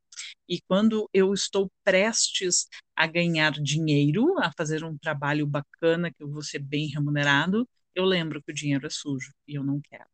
E 0.49 0.59
quando 0.67 1.07
eu 1.13 1.33
estou 1.35 1.71
prestes 1.83 2.67
a 2.95 3.05
ganhar 3.05 3.51
dinheiro, 3.51 4.39
a 4.39 4.51
fazer 4.57 4.83
um 4.83 4.97
trabalho 4.97 5.45
bacana, 5.45 6.11
que 6.11 6.23
eu 6.23 6.29
vou 6.31 6.41
ser 6.41 6.59
bem 6.59 6.87
remunerado, 6.87 7.67
eu 7.95 8.05
lembro 8.05 8.41
que 8.41 8.51
o 8.51 8.55
dinheiro 8.55 8.85
é 8.87 8.89
sujo 8.89 9.33
e 9.47 9.55
eu 9.55 9.63
não 9.63 9.81
quero. 9.81 10.09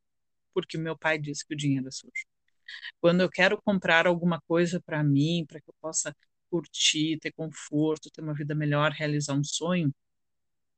Porque 0.54 0.78
meu 0.78 0.98
pai 0.98 1.20
disse 1.20 1.46
que 1.46 1.54
o 1.54 1.58
dinheiro 1.58 1.88
é 1.88 1.92
sujo. 1.92 2.26
Quando 3.02 3.22
eu 3.22 3.30
quero 3.30 3.62
comprar 3.62 4.08
alguma 4.08 4.42
coisa 4.42 4.82
para 4.82 5.04
mim, 5.04 5.46
para 5.48 5.62
que 5.62 5.70
eu 5.70 5.76
possa 5.82 6.16
curtir, 6.50 7.18
ter 7.20 7.32
conforto, 7.32 8.10
ter 8.10 8.22
uma 8.22 8.34
vida 8.34 8.56
melhor, 8.56 8.92
realizar 8.92 9.34
um 9.34 9.44
sonho, 9.44 9.94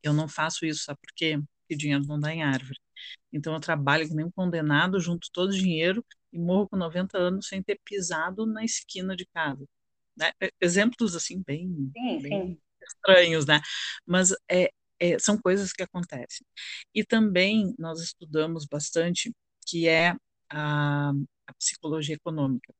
eu 0.03 0.13
não 0.13 0.27
faço 0.27 0.65
isso, 0.65 0.83
sabe 0.83 0.99
por 1.01 1.13
quê? 1.15 1.39
Porque 1.61 1.75
dinheiro 1.75 2.05
não 2.05 2.19
dá 2.19 2.33
em 2.33 2.43
árvore. 2.43 2.79
Então 3.31 3.53
eu 3.53 3.59
trabalho 3.59 4.07
que 4.07 4.13
nem 4.13 4.25
um 4.25 4.31
condenado, 4.31 4.99
junto 4.99 5.29
todo 5.31 5.49
o 5.49 5.57
dinheiro 5.57 6.05
e 6.31 6.39
morro 6.39 6.69
com 6.69 6.77
90 6.77 7.17
anos 7.17 7.47
sem 7.47 7.61
ter 7.61 7.79
pisado 7.83 8.45
na 8.45 8.63
esquina 8.63 9.15
de 9.15 9.25
casa. 9.27 9.65
Né? 10.15 10.31
Exemplos 10.59 11.15
assim 11.15 11.41
bem, 11.45 11.91
sim, 11.95 12.21
bem 12.21 12.29
sim. 12.29 12.61
estranhos, 12.81 13.45
né? 13.45 13.61
Mas 14.05 14.33
é, 14.49 14.71
é, 14.99 15.19
são 15.19 15.37
coisas 15.39 15.73
que 15.73 15.83
acontecem. 15.83 16.45
E 16.93 17.03
também 17.05 17.73
nós 17.79 18.01
estudamos 18.01 18.65
bastante 18.65 19.31
que 19.67 19.87
é 19.87 20.15
a, 20.49 21.11
a 21.47 21.53
psicologia 21.55 22.15
econômica. 22.15 22.73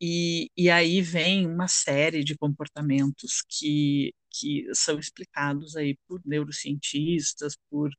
E, 0.00 0.50
e 0.56 0.70
aí 0.70 1.02
vem 1.02 1.46
uma 1.46 1.68
série 1.68 2.24
de 2.24 2.36
comportamentos 2.36 3.42
que, 3.48 4.14
que 4.30 4.66
são 4.74 4.98
explicados 4.98 5.76
aí 5.76 5.96
por 6.08 6.22
neurocientistas, 6.24 7.56
por 7.70 7.90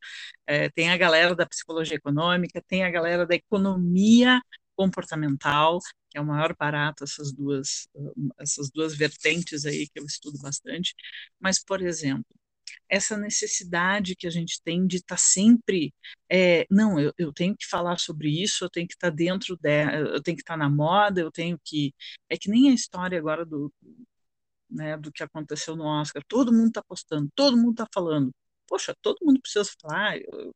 é, 0.47 0.69
tem 0.69 0.89
a 0.91 0.97
galera 0.97 1.35
da 1.35 1.45
psicologia 1.45 1.95
econômica, 1.97 2.61
tem 2.67 2.83
a 2.83 2.89
galera 2.91 3.25
da 3.27 3.35
economia 3.35 4.41
comportamental, 4.75 5.79
que 6.09 6.17
é 6.17 6.21
o 6.21 6.25
maior 6.25 6.55
barato 6.57 7.03
essas 7.03 7.31
duas 7.33 7.87
essas 8.39 8.71
duas 8.71 8.95
vertentes 8.95 9.65
aí 9.65 9.87
que 9.87 9.99
eu 9.99 10.05
estudo 10.05 10.39
bastante. 10.39 10.95
Mas, 11.39 11.63
por 11.63 11.81
exemplo, 11.83 12.25
essa 12.89 13.17
necessidade 13.17 14.15
que 14.15 14.27
a 14.27 14.29
gente 14.29 14.61
tem 14.63 14.85
de 14.87 14.97
estar 14.97 15.15
tá 15.15 15.21
sempre, 15.21 15.93
é, 16.29 16.65
não, 16.69 16.99
eu, 16.99 17.13
eu, 17.17 17.33
tenho 17.33 17.55
que 17.55 17.67
falar 17.67 17.97
sobre 17.99 18.29
isso, 18.29 18.65
eu 18.65 18.69
tenho 18.69 18.87
que 18.87 18.93
estar 18.93 19.09
tá 19.09 19.15
dentro 19.15 19.57
dela, 19.57 20.09
eu 20.09 20.21
tenho 20.21 20.37
que 20.37 20.43
estar 20.43 20.53
tá 20.53 20.57
na 20.57 20.69
moda, 20.69 21.21
eu 21.21 21.31
tenho 21.31 21.59
que, 21.63 21.93
é 22.29 22.37
que 22.37 22.49
nem 22.49 22.69
a 22.71 22.73
história 22.73 23.17
agora 23.17 23.45
do, 23.45 23.71
né, 24.69 24.97
do 24.97 25.11
que 25.11 25.23
aconteceu 25.23 25.75
no 25.75 25.85
Oscar, 25.85 26.23
todo 26.27 26.53
mundo 26.53 26.67
está 26.69 26.83
postando, 26.83 27.29
todo 27.35 27.57
mundo 27.57 27.71
está 27.71 27.87
falando, 27.93 28.31
poxa, 28.67 28.93
todo 29.01 29.17
mundo 29.23 29.41
precisa 29.41 29.69
falar, 29.81 30.17
eu, 30.17 30.53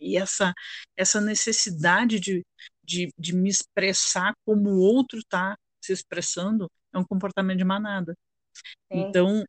e 0.00 0.16
essa, 0.16 0.52
essa 0.96 1.20
necessidade 1.20 2.20
de, 2.20 2.44
de, 2.84 3.10
de 3.18 3.34
me 3.34 3.48
expressar 3.48 4.34
como 4.44 4.70
o 4.70 4.80
outro 4.80 5.18
está 5.18 5.56
se 5.82 5.92
expressando 5.92 6.70
é 6.92 6.98
um 6.98 7.04
comportamento 7.04 7.58
de 7.58 7.64
manada. 7.64 8.14
Sim. 8.90 9.00
Então, 9.00 9.44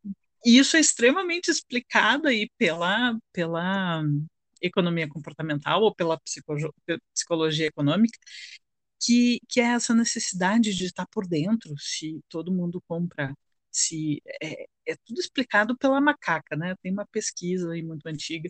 e 0.46 0.58
isso 0.58 0.78
é 0.78 0.80
extremamente 0.80 1.50
explicado 1.50 2.28
aí 2.28 2.50
pela, 2.58 3.18
pela 3.34 4.04
economia 4.62 5.08
comportamental 5.08 5.82
ou 5.82 5.94
pela 5.96 6.20
psicologia 7.14 7.68
econômica, 7.68 8.18
que, 9.02 9.40
que 9.50 9.60
é 9.62 9.66
essa 9.66 9.94
necessidade 9.94 10.74
de 10.76 10.86
estar 10.86 11.08
por 11.08 11.28
dentro, 11.28 11.74
se 11.80 12.22
todo 12.30 12.52
mundo 12.54 12.82
compra, 12.88 13.34
se 13.72 14.22
é, 14.42 14.66
é 14.88 14.96
tudo 15.06 15.20
explicado 15.20 15.78
pela 15.78 16.02
macaca, 16.02 16.56
né? 16.56 16.76
Tem 16.82 16.92
uma 16.92 17.06
pesquisa 17.08 17.72
aí 17.72 17.84
muito 17.84 18.08
antiga 18.08 18.50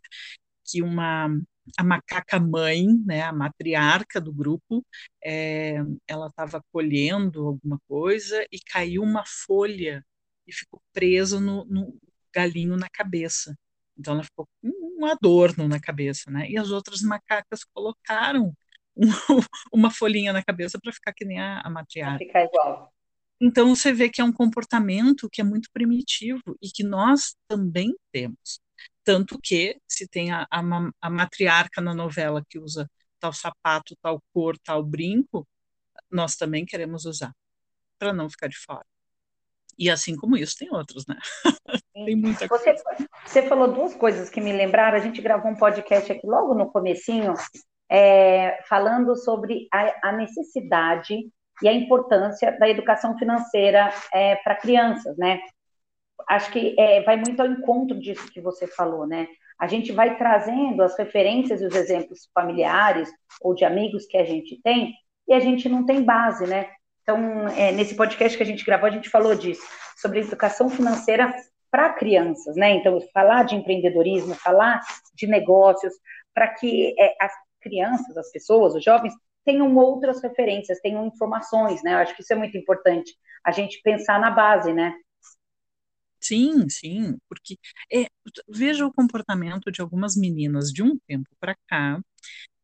que 0.66 0.82
uma 0.82 1.30
a 1.78 1.84
macaca 1.84 2.40
mãe, 2.40 2.88
né, 3.06 3.22
a 3.22 3.34
matriarca 3.34 4.20
do 4.20 4.34
grupo, 4.34 4.86
é, 5.24 5.76
ela 6.08 6.28
estava 6.28 6.64
colhendo 6.72 7.48
alguma 7.48 7.80
coisa 7.88 8.44
e 8.52 8.60
caiu 8.60 9.04
uma 9.04 9.24
folha 9.26 10.04
e 10.50 10.54
ficou 10.54 10.82
preso 10.92 11.40
no, 11.40 11.64
no 11.66 11.98
galinho 12.34 12.76
na 12.76 12.90
cabeça. 12.90 13.56
Então 13.98 14.16
ela 14.16 14.24
ficou 14.24 14.48
com 14.62 14.70
um 15.00 15.06
adorno 15.06 15.68
na 15.68 15.80
cabeça, 15.80 16.32
né? 16.32 16.50
E 16.50 16.58
as 16.58 16.72
outras 16.72 17.02
macacas 17.02 17.64
colocaram 17.74 18.54
uma 19.72 19.92
folhinha 19.92 20.34
na 20.34 20.44
cabeça 20.44 20.80
para 20.82 20.92
ficar 20.92 21.14
que 21.14 21.26
nem 21.26 21.40
a, 21.40 21.62
a 21.62 21.70
matriarca. 21.70 22.26
Ficar 22.26 22.44
igual. 22.44 22.94
Então 23.42 23.74
você 23.74 23.94
vê 23.94 24.10
que 24.10 24.20
é 24.20 24.24
um 24.24 24.34
comportamento 24.34 25.30
que 25.32 25.40
é 25.40 25.44
muito 25.44 25.70
primitivo 25.72 26.42
e 26.62 26.70
que 26.70 26.84
nós 26.84 27.36
também 27.48 27.96
temos. 28.12 28.60
Tanto 29.04 29.40
que 29.42 29.80
se 29.88 30.08
tem 30.08 30.32
a, 30.32 30.46
a, 30.52 30.62
a 31.02 31.10
matriarca 31.10 31.82
na 31.82 31.94
novela 31.94 32.44
que 32.50 32.60
usa 32.60 32.90
tal 33.20 33.34
sapato, 33.34 33.96
tal 34.02 34.22
cor, 34.34 34.58
tal 34.60 34.84
brinco, 34.84 35.48
nós 36.12 36.36
também 36.36 36.66
queremos 36.66 37.06
usar 37.06 37.34
para 37.98 38.14
não 38.14 38.30
ficar 38.30 38.48
de 38.48 38.58
fora. 38.58 38.86
E 39.80 39.90
assim 39.90 40.18
como 40.18 40.36
isso, 40.36 40.58
tem 40.60 40.68
outros, 40.74 41.08
né? 41.08 41.16
tem 41.94 42.16
muita 42.18 42.48
você, 42.48 42.74
coisa. 42.74 42.84
Você 43.26 43.42
falou 43.44 43.72
duas 43.72 43.96
coisas 43.96 44.30
que 44.30 44.42
me 44.42 44.52
lembraram. 44.52 44.98
A 44.98 45.02
gente 45.02 45.22
gravou 45.22 45.50
um 45.50 45.56
podcast 45.56 46.12
aqui 46.12 46.28
logo 46.28 46.54
no 46.54 46.70
comecinho, 46.70 47.34
é, 47.90 48.60
falando 48.68 49.16
sobre 49.16 49.70
a, 49.72 50.10
a, 50.10 50.12
necessidade 50.12 51.18
e 51.64 51.68
a 51.70 51.74
importância 51.74 52.52
da 52.60 52.68
educação 52.70 53.18
financeira 53.18 53.90
é, 54.14 54.36
para 54.36 54.56
crianças, 54.56 55.18
né? 55.18 55.40
Acho 56.28 56.52
que 56.52 56.76
é, 56.78 57.02
vai 57.04 57.16
muito 57.16 57.40
ao 57.40 57.48
encontro 57.48 57.98
disso 57.98 58.30
que 58.32 58.42
você 58.42 58.68
falou, 58.68 59.08
né? 59.08 59.28
A 59.58 59.68
gente 59.68 59.94
vai 59.94 60.18
trazendo 60.18 60.84
as 60.84 60.98
referências 60.98 61.62
e 61.62 61.66
os 61.66 61.76
exemplos 61.76 62.30
familiares 62.34 63.10
ou 63.42 63.56
de 63.56 63.64
amigos 63.64 64.06
que 64.06 64.18
a 64.18 64.26
gente 64.26 64.60
tem 64.62 64.94
e 65.26 65.34
a 65.34 65.40
gente 65.40 65.70
não 65.70 65.86
tem 65.86 66.04
base, 66.04 66.46
né? 66.46 66.70
Então, 67.10 67.48
é, 67.48 67.72
nesse 67.72 67.96
podcast 67.96 68.38
que 68.38 68.44
a 68.44 68.46
gente 68.46 68.64
gravou, 68.64 68.88
a 68.88 68.92
gente 68.92 69.10
falou 69.10 69.34
disso, 69.34 69.64
sobre 69.98 70.20
educação 70.20 70.70
financeira 70.70 71.34
para 71.72 71.94
crianças, 71.94 72.56
né? 72.56 72.70
Então, 72.70 73.02
falar 73.12 73.46
de 73.46 73.56
empreendedorismo, 73.56 74.36
falar 74.36 74.80
de 75.16 75.26
negócios, 75.26 75.92
para 76.36 76.50
que 76.54 76.94
é, 77.00 77.16
as 77.20 77.32
crianças, 77.62 78.16
as 78.16 78.32
pessoas, 78.32 78.76
os 78.76 78.84
jovens, 78.84 79.12
tenham 79.44 79.76
outras 79.76 80.22
referências, 80.22 80.80
tenham 80.82 81.08
informações, 81.08 81.82
né? 81.82 81.96
Eu 81.96 81.98
acho 81.98 82.16
que 82.16 82.22
isso 82.22 82.32
é 82.32 82.36
muito 82.36 82.56
importante, 82.56 83.12
a 83.44 83.52
gente 83.52 83.82
pensar 83.82 84.20
na 84.20 84.30
base, 84.30 84.72
né? 84.72 84.94
Sim, 86.22 86.70
sim, 86.70 87.18
porque 87.28 87.58
é, 87.92 88.06
veja 88.48 88.86
o 88.86 88.94
comportamento 88.94 89.72
de 89.72 89.82
algumas 89.82 90.16
meninas 90.16 90.70
de 90.70 90.84
um 90.84 90.96
tempo 91.08 91.30
para 91.40 91.56
cá 91.68 92.00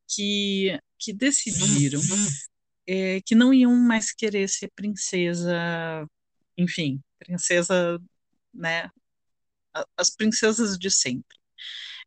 que, 0.08 0.80
que 1.00 1.12
decidiram 1.12 2.00
é, 2.88 3.22
que 3.26 3.36
não 3.36 3.54
iam 3.54 3.76
mais 3.76 4.12
querer 4.12 4.48
ser 4.50 4.70
princesa, 4.76 6.08
enfim, 6.58 7.02
princesa, 7.20 8.00
né? 8.54 8.90
As 9.98 10.10
princesas 10.10 10.78
de 10.78 10.90
sempre. 10.90 11.38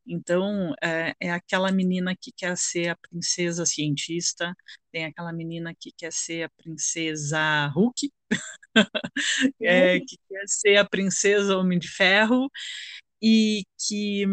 Então, 0.06 0.74
é, 0.82 1.14
é, 1.20 1.30
aquela 1.30 1.70
menina 1.70 2.16
que 2.18 2.32
quer 2.32 2.56
ser 2.56 2.88
a 2.88 2.96
princesa 2.96 3.66
cientista, 3.66 4.54
tem 4.90 5.04
aquela 5.04 5.32
menina 5.32 5.74
que 5.78 5.92
quer 5.92 6.12
ser 6.12 6.44
a 6.44 6.48
princesa 6.50 7.66
Hulk, 7.74 8.10
é, 9.60 9.96
uhum. 9.96 10.06
que 10.06 10.16
quer 10.28 10.48
ser 10.48 10.76
a 10.78 10.88
princesa 10.88 11.58
Homem 11.58 11.78
de 11.78 11.88
Ferro, 11.88 12.50
e 13.22 13.64
que, 13.78 14.24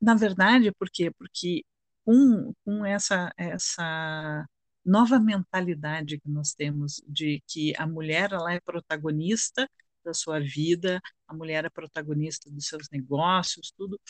na 0.00 0.14
verdade, 0.14 0.72
por 0.72 0.88
quê? 0.90 1.10
Porque 1.10 1.64
com, 2.04 2.54
com 2.64 2.84
essa, 2.86 3.32
essa 3.36 4.46
nova 4.84 5.18
mentalidade 5.18 6.18
que 6.18 6.28
nós 6.28 6.54
temos 6.54 7.02
de 7.06 7.42
que 7.46 7.74
a 7.76 7.86
mulher 7.86 8.32
ela 8.32 8.52
é 8.52 8.60
protagonista 8.60 9.68
da 10.04 10.14
sua 10.14 10.40
vida, 10.40 11.00
a 11.28 11.34
mulher 11.34 11.64
é 11.64 11.70
protagonista 11.70 12.50
dos 12.50 12.66
seus 12.66 12.88
negócios, 12.90 13.72
tudo. 13.76 14.00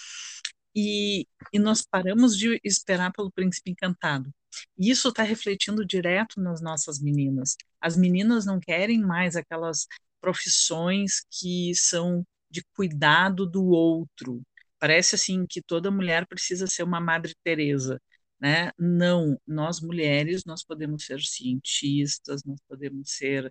E, 0.74 1.26
e 1.52 1.58
nós 1.58 1.82
paramos 1.82 2.36
de 2.36 2.60
esperar 2.64 3.12
pelo 3.12 3.32
príncipe 3.32 3.70
encantado. 3.72 4.32
E 4.78 4.90
isso 4.90 5.08
está 5.08 5.22
refletindo 5.22 5.84
direto 5.84 6.40
nas 6.40 6.60
nossas 6.60 7.00
meninas. 7.00 7.56
As 7.80 7.96
meninas 7.96 8.46
não 8.46 8.60
querem 8.60 9.00
mais 9.00 9.36
aquelas 9.36 9.86
profissões 10.20 11.24
que 11.30 11.74
são 11.74 12.24
de 12.50 12.62
cuidado 12.74 13.46
do 13.46 13.64
outro. 13.66 14.42
Parece 14.78 15.14
assim 15.16 15.46
que 15.46 15.60
toda 15.62 15.90
mulher 15.90 16.26
precisa 16.26 16.66
ser 16.66 16.82
uma 16.82 17.00
Madre 17.00 17.34
Teresa 17.44 18.00
né? 18.40 18.73
Não, 18.78 19.38
nós 19.47 19.80
mulheres, 19.80 20.44
nós 20.47 20.64
podemos 20.64 21.04
ser 21.04 21.20
cientistas, 21.20 22.42
nós 22.44 22.59
podemos 22.66 23.11
ser 23.11 23.50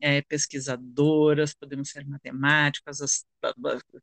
é, 0.00 0.22
pesquisadoras, 0.22 1.54
podemos 1.54 1.90
ser 1.90 2.06
matemáticas, 2.06 3.02
as, 3.02 3.24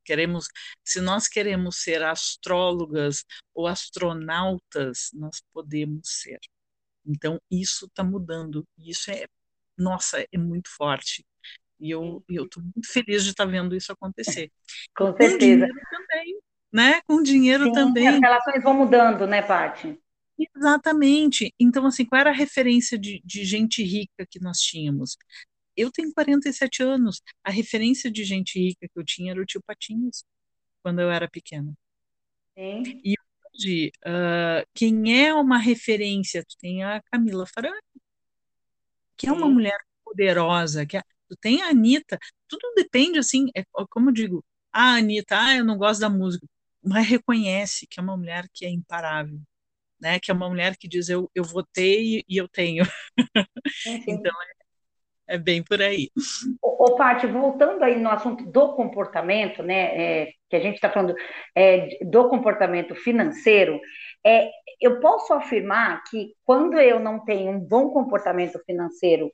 queremos, 0.05 0.47
se 0.83 1.01
nós 1.01 1.27
queremos 1.27 1.77
ser 1.77 2.03
astrólogas 2.03 3.25
ou 3.53 3.65
astronautas, 3.65 5.09
nós 5.13 5.41
podemos 5.51 6.01
ser. 6.21 6.39
Então, 7.05 7.39
isso 7.49 7.85
está 7.85 8.03
mudando, 8.03 8.63
isso 8.77 9.09
é, 9.09 9.25
nossa, 9.77 10.23
é 10.31 10.37
muito 10.37 10.69
forte. 10.69 11.25
E 11.79 11.91
eu 11.91 12.23
estou 12.29 12.61
muito 12.61 12.91
feliz 12.91 13.23
de 13.23 13.31
estar 13.31 13.45
tá 13.45 13.51
vendo 13.51 13.75
isso 13.75 13.91
acontecer. 13.91 14.51
Com 14.95 15.15
certeza. 15.15 15.67
também, 15.67 16.39
né? 16.71 17.01
Com 17.07 17.21
dinheiro 17.21 17.65
Sim, 17.65 17.71
também. 17.71 18.07
As 18.07 18.19
relações 18.19 18.63
vão 18.63 18.73
mudando, 18.73 19.25
né, 19.25 19.41
Paty? 19.41 19.99
Exatamente. 20.37 21.53
Então, 21.59 21.85
assim, 21.85 22.05
qual 22.05 22.21
era 22.21 22.29
a 22.29 22.33
referência 22.33 22.97
de, 22.97 23.21
de 23.25 23.43
gente 23.43 23.83
rica 23.83 24.25
que 24.29 24.39
nós 24.39 24.59
tínhamos? 24.59 25.17
Eu 25.75 25.91
tenho 25.91 26.13
47 26.13 26.83
anos. 26.83 27.21
A 27.43 27.51
referência 27.51 28.11
de 28.11 28.23
gente 28.23 28.59
rica 28.59 28.87
que 28.87 28.99
eu 28.99 29.03
tinha 29.03 29.31
era 29.31 29.41
o 29.41 29.45
tio 29.45 29.61
Patinhas, 29.65 30.23
quando 30.83 30.99
eu 30.99 31.11
era 31.11 31.29
pequena. 31.29 31.73
Sim. 32.57 33.01
E 33.03 33.15
hoje, 33.53 33.91
uh, 34.05 34.67
quem 34.73 35.25
é 35.25 35.33
uma 35.33 35.57
referência? 35.57 36.43
Tu 36.43 36.57
tem 36.59 36.83
a 36.83 37.01
Camila 37.11 37.45
Farani, 37.45 37.77
que 39.15 39.27
é 39.27 39.31
uma 39.31 39.49
mulher 39.49 39.79
poderosa, 40.03 40.85
que 40.85 40.97
é, 40.97 41.01
tu 41.27 41.35
tem 41.39 41.61
a 41.61 41.69
Anitta, 41.69 42.17
tudo 42.47 42.73
depende, 42.75 43.19
assim, 43.19 43.47
é, 43.55 43.63
como 43.89 44.09
eu 44.09 44.13
digo, 44.13 44.45
a 44.71 44.93
ah, 44.93 44.97
Anitta, 44.97 45.39
ah, 45.39 45.55
eu 45.55 45.65
não 45.65 45.77
gosto 45.77 46.01
da 46.01 46.09
música, 46.09 46.47
mas 46.83 47.07
reconhece 47.07 47.87
que 47.87 47.99
é 47.99 48.03
uma 48.03 48.15
mulher 48.15 48.47
que 48.53 48.65
é 48.65 48.69
imparável, 48.69 49.39
né? 49.99 50.19
Que 50.19 50.31
é 50.31 50.33
uma 50.33 50.49
mulher 50.49 50.75
que 50.77 50.87
diz 50.87 51.09
eu, 51.09 51.29
eu 51.33 51.43
votei 51.43 52.23
e 52.27 52.37
eu 52.37 52.47
tenho. 52.47 52.83
então 54.07 54.31
é, 55.27 55.35
é, 55.35 55.37
bem 55.37 55.63
por 55.63 55.81
aí. 55.81 56.09
Ô, 56.61 56.85
ô 56.85 56.95
Paty, 56.95 57.27
voltando 57.27 57.83
aí 57.83 57.99
no 57.99 58.09
assunto 58.09 58.45
do 58.45 58.73
comportamento, 58.73 59.61
né? 59.63 60.23
É, 60.23 60.31
que 60.49 60.55
a 60.55 60.59
gente 60.59 60.75
está 60.75 60.89
falando 60.89 61.15
é, 61.55 61.99
do 62.05 62.29
comportamento 62.29 62.95
financeiro, 62.95 63.79
é, 64.25 64.49
eu 64.79 64.99
posso 64.99 65.33
afirmar 65.33 66.03
que 66.03 66.33
quando 66.45 66.79
eu 66.79 66.99
não 66.99 67.23
tenho 67.23 67.51
um 67.51 67.59
bom 67.59 67.89
comportamento 67.89 68.59
financeiro 68.65 69.31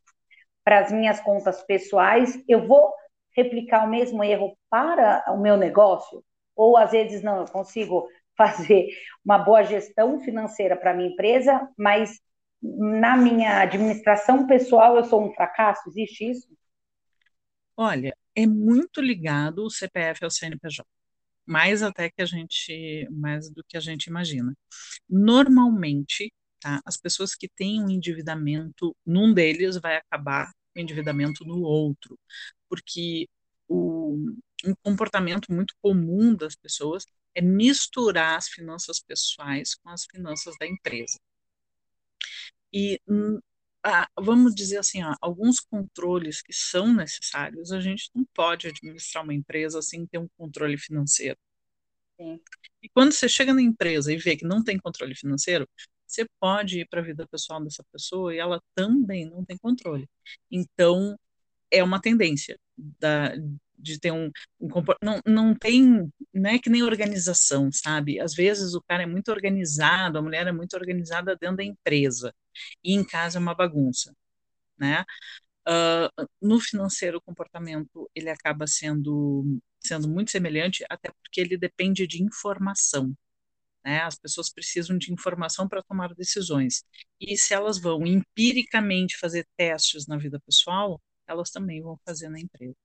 para 0.63 0.79
as 0.79 0.91
minhas 0.91 1.19
contas 1.19 1.61
pessoais, 1.63 2.41
eu 2.47 2.65
vou 2.65 2.93
replicar 3.35 3.85
o 3.85 3.89
mesmo 3.89 4.23
erro 4.23 4.57
para 4.69 5.23
o 5.29 5.37
meu 5.37 5.57
negócio? 5.57 6.23
Ou 6.55 6.77
às 6.77 6.91
vezes 6.91 7.21
não, 7.21 7.39
eu 7.39 7.45
consigo 7.45 8.07
fazer 8.37 8.87
uma 9.23 9.37
boa 9.37 9.63
gestão 9.63 10.19
financeira 10.21 10.75
para 10.75 10.93
minha 10.93 11.09
empresa, 11.09 11.67
mas 11.77 12.19
na 12.61 13.17
minha 13.17 13.61
administração 13.61 14.47
pessoal 14.47 14.97
eu 14.97 15.03
sou 15.03 15.23
um 15.27 15.33
fracasso? 15.33 15.89
Existe 15.89 16.29
isso? 16.31 16.47
Olha, 17.75 18.15
é 18.35 18.45
muito 18.45 19.01
ligado 19.01 19.65
o 19.65 19.69
CPF 19.69 20.23
ao 20.23 20.31
CNPJ, 20.31 20.85
mais 21.45 21.83
até 21.83 22.09
que 22.09 22.21
a 22.21 22.25
gente, 22.25 23.07
mais 23.11 23.49
do 23.49 23.63
que 23.67 23.77
a 23.77 23.79
gente 23.79 24.05
imagina. 24.05 24.53
Normalmente, 25.09 26.31
tá, 26.59 26.81
as 26.85 26.97
pessoas 26.97 27.35
que 27.35 27.49
têm 27.49 27.83
um 27.83 27.89
endividamento 27.89 28.95
num 29.05 29.33
deles 29.33 29.77
vai 29.77 29.97
acabar 29.97 30.51
o 30.75 30.79
endividamento 30.79 31.45
no 31.45 31.61
outro, 31.61 32.17
porque 32.69 33.27
o, 33.67 34.15
um 34.65 34.75
comportamento 34.83 35.51
muito 35.51 35.75
comum 35.81 36.35
das 36.35 36.55
pessoas 36.55 37.05
é 37.35 37.41
misturar 37.41 38.37
as 38.37 38.47
finanças 38.47 38.99
pessoais 38.99 39.75
com 39.75 39.89
as 39.89 40.05
finanças 40.05 40.55
da 40.59 40.67
empresa. 40.67 41.19
E 42.71 42.99
hum, 43.07 43.39
ah, 43.83 44.07
vamos 44.17 44.55
dizer 44.55 44.77
assim, 44.77 45.03
ó, 45.03 45.15
alguns 45.21 45.59
controles 45.59 46.41
que 46.41 46.53
são 46.53 46.93
necessários, 46.93 47.71
a 47.71 47.81
gente 47.81 48.09
não 48.15 48.25
pode 48.33 48.67
administrar 48.67 49.23
uma 49.23 49.33
empresa 49.33 49.81
sem 49.81 50.05
ter 50.07 50.17
um 50.17 50.27
controle 50.37 50.77
financeiro. 50.77 51.37
Sim. 52.19 52.39
E 52.81 52.89
quando 52.89 53.11
você 53.11 53.27
chega 53.27 53.53
na 53.53 53.61
empresa 53.61 54.13
e 54.13 54.17
vê 54.17 54.37
que 54.37 54.45
não 54.45 54.63
tem 54.63 54.77
controle 54.79 55.15
financeiro, 55.15 55.67
você 56.07 56.25
pode 56.39 56.79
ir 56.79 56.87
para 56.87 57.01
a 57.01 57.03
vida 57.03 57.27
pessoal 57.27 57.61
dessa 57.63 57.83
pessoa 57.91 58.33
e 58.33 58.37
ela 58.37 58.61
também 58.75 59.25
não 59.25 59.43
tem 59.43 59.57
controle. 59.57 60.07
Então, 60.49 61.17
é 61.71 61.83
uma 61.83 61.99
tendência 61.99 62.57
da, 62.77 63.33
de 63.77 63.99
ter 63.99 64.11
um, 64.11 64.31
um 64.59 64.69
não, 65.01 65.21
não 65.25 65.55
tem, 65.55 66.11
não 66.33 66.49
é 66.49 66.59
que 66.59 66.69
nem 66.69 66.83
organização, 66.83 67.71
sabe? 67.71 68.19
Às 68.19 68.33
vezes 68.33 68.73
o 68.73 68.81
cara 68.81 69.03
é 69.03 69.05
muito 69.05 69.29
organizado, 69.31 70.17
a 70.17 70.21
mulher 70.21 70.47
é 70.47 70.51
muito 70.51 70.75
organizada 70.75 71.35
dentro 71.35 71.57
da 71.57 71.63
empresa 71.63 72.33
e 72.83 72.93
em 72.93 73.03
casa 73.03 73.37
é 73.37 73.41
uma 73.41 73.55
bagunça, 73.55 74.13
né? 74.77 75.03
Uh, 75.67 76.27
no 76.41 76.59
financeiro 76.59 77.19
o 77.19 77.21
comportamento 77.21 78.09
ele 78.13 78.29
acaba 78.29 78.67
sendo 78.67 79.61
sendo 79.85 80.07
muito 80.09 80.31
semelhante, 80.31 80.85
até 80.89 81.11
porque 81.21 81.41
ele 81.41 81.57
depende 81.57 82.07
de 82.07 82.23
informação. 82.23 83.13
Né? 83.83 84.01
As 84.01 84.17
pessoas 84.17 84.51
precisam 84.51 84.97
de 84.97 85.11
informação 85.11 85.67
para 85.67 85.83
tomar 85.83 86.13
decisões. 86.15 86.83
E 87.19 87.37
se 87.37 87.53
elas 87.53 87.79
vão 87.79 88.05
empiricamente 88.05 89.17
fazer 89.17 89.47
testes 89.57 90.07
na 90.07 90.17
vida 90.17 90.39
pessoal, 90.45 91.01
elas 91.27 91.51
também 91.51 91.81
vão 91.81 91.97
fazer 92.05 92.29
na 92.29 92.39
empresa. 92.39 92.75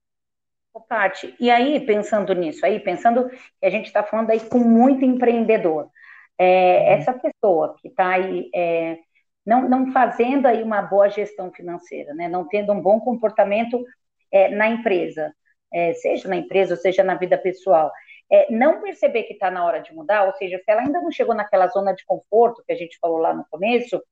Tati, 0.80 1.34
e 1.40 1.50
aí, 1.50 1.80
pensando 1.80 2.32
nisso, 2.34 2.64
aí, 2.64 2.80
pensando 2.80 3.28
que 3.28 3.66
a 3.66 3.70
gente 3.70 3.86
está 3.86 4.02
falando 4.02 4.30
aí 4.30 4.40
com 4.40 4.58
muito 4.58 5.04
empreendedor, 5.04 5.90
é, 6.38 6.44
uhum. 6.44 6.86
essa 7.00 7.12
pessoa 7.12 7.76
que 7.80 7.88
está 7.88 8.10
aí 8.10 8.50
é, 8.54 8.98
não, 9.44 9.68
não 9.68 9.92
fazendo 9.92 10.46
aí 10.46 10.62
uma 10.62 10.82
boa 10.82 11.08
gestão 11.08 11.50
financeira, 11.50 12.14
né, 12.14 12.28
não 12.28 12.46
tendo 12.46 12.72
um 12.72 12.80
bom 12.80 13.00
comportamento 13.00 13.82
é, 14.30 14.48
na 14.50 14.68
empresa, 14.68 15.34
é, 15.72 15.94
seja 15.94 16.28
na 16.28 16.36
empresa 16.36 16.74
ou 16.74 16.80
seja 16.80 17.02
na 17.02 17.14
vida 17.14 17.36
pessoal, 17.38 17.90
é, 18.30 18.52
não 18.52 18.82
perceber 18.82 19.22
que 19.22 19.32
está 19.32 19.50
na 19.50 19.64
hora 19.64 19.80
de 19.80 19.94
mudar, 19.94 20.24
ou 20.24 20.34
seja, 20.34 20.58
se 20.58 20.70
ela 20.70 20.82
ainda 20.82 21.00
não 21.00 21.10
chegou 21.10 21.34
naquela 21.34 21.66
zona 21.68 21.94
de 21.94 22.04
conforto 22.04 22.62
que 22.66 22.72
a 22.72 22.76
gente 22.76 22.98
falou 23.00 23.18
lá 23.18 23.32
no 23.32 23.46
começo, 23.50 24.02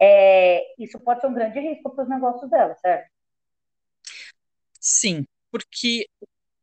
é, 0.00 0.62
isso 0.78 0.98
pode 0.98 1.20
ser 1.20 1.28
um 1.28 1.34
grande 1.34 1.60
risco 1.60 1.90
para 1.90 2.02
os 2.02 2.10
negócios 2.10 2.50
dela, 2.50 2.74
certo? 2.76 3.08
Sim, 4.80 5.24
porque 5.52 6.08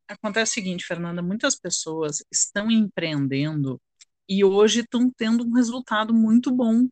acontece 0.08 0.52
o 0.52 0.56
seguinte, 0.56 0.86
Fernanda, 0.86 1.21
muitas 1.21 1.56
pessoas 1.58 2.23
estão 2.32 2.71
empreendendo 2.71 3.80
e 4.28 4.43
hoje 4.43 4.82
estão 4.82 5.12
tendo 5.15 5.45
um 5.45 5.54
resultado 5.54 6.13
muito 6.13 6.52
bom, 6.52 6.88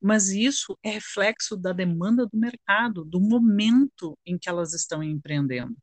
mas 0.00 0.30
isso 0.30 0.76
é 0.82 0.90
reflexo 0.90 1.56
da 1.56 1.72
demanda 1.72 2.26
do 2.26 2.38
mercado, 2.38 3.04
do 3.04 3.20
momento 3.20 4.18
em 4.26 4.38
que 4.38 4.48
elas 4.48 4.74
estão 4.74 5.02
empreendendo. 5.02 5.76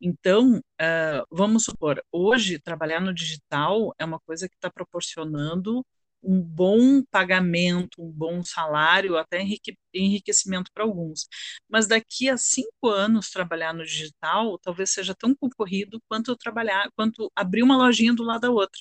Então, 0.00 0.58
uh, 0.58 1.26
vamos 1.30 1.64
supor, 1.64 2.02
hoje 2.12 2.58
trabalhar 2.58 3.00
no 3.00 3.14
digital 3.14 3.94
é 3.98 4.04
uma 4.04 4.20
coisa 4.20 4.48
que 4.48 4.54
está 4.54 4.70
proporcionando 4.70 5.84
um 6.24 6.40
bom 6.40 7.02
pagamento, 7.04 8.02
um 8.02 8.10
bom 8.10 8.42
salário, 8.44 9.16
até 9.16 9.40
enrique, 9.40 9.76
enriquecimento 9.92 10.70
para 10.72 10.84
alguns. 10.84 11.28
Mas 11.68 11.86
daqui 11.86 12.28
a 12.28 12.36
cinco 12.36 12.88
anos 12.88 13.30
trabalhar 13.30 13.74
no 13.74 13.84
digital 13.84 14.58
talvez 14.58 14.90
seja 14.90 15.14
tão 15.14 15.34
concorrido 15.34 16.02
quanto 16.08 16.36
trabalhar, 16.36 16.90
quanto 16.96 17.30
abrir 17.36 17.62
uma 17.62 17.76
lojinha 17.76 18.14
do 18.14 18.24
lado 18.24 18.42
da 18.42 18.50
outra. 18.50 18.80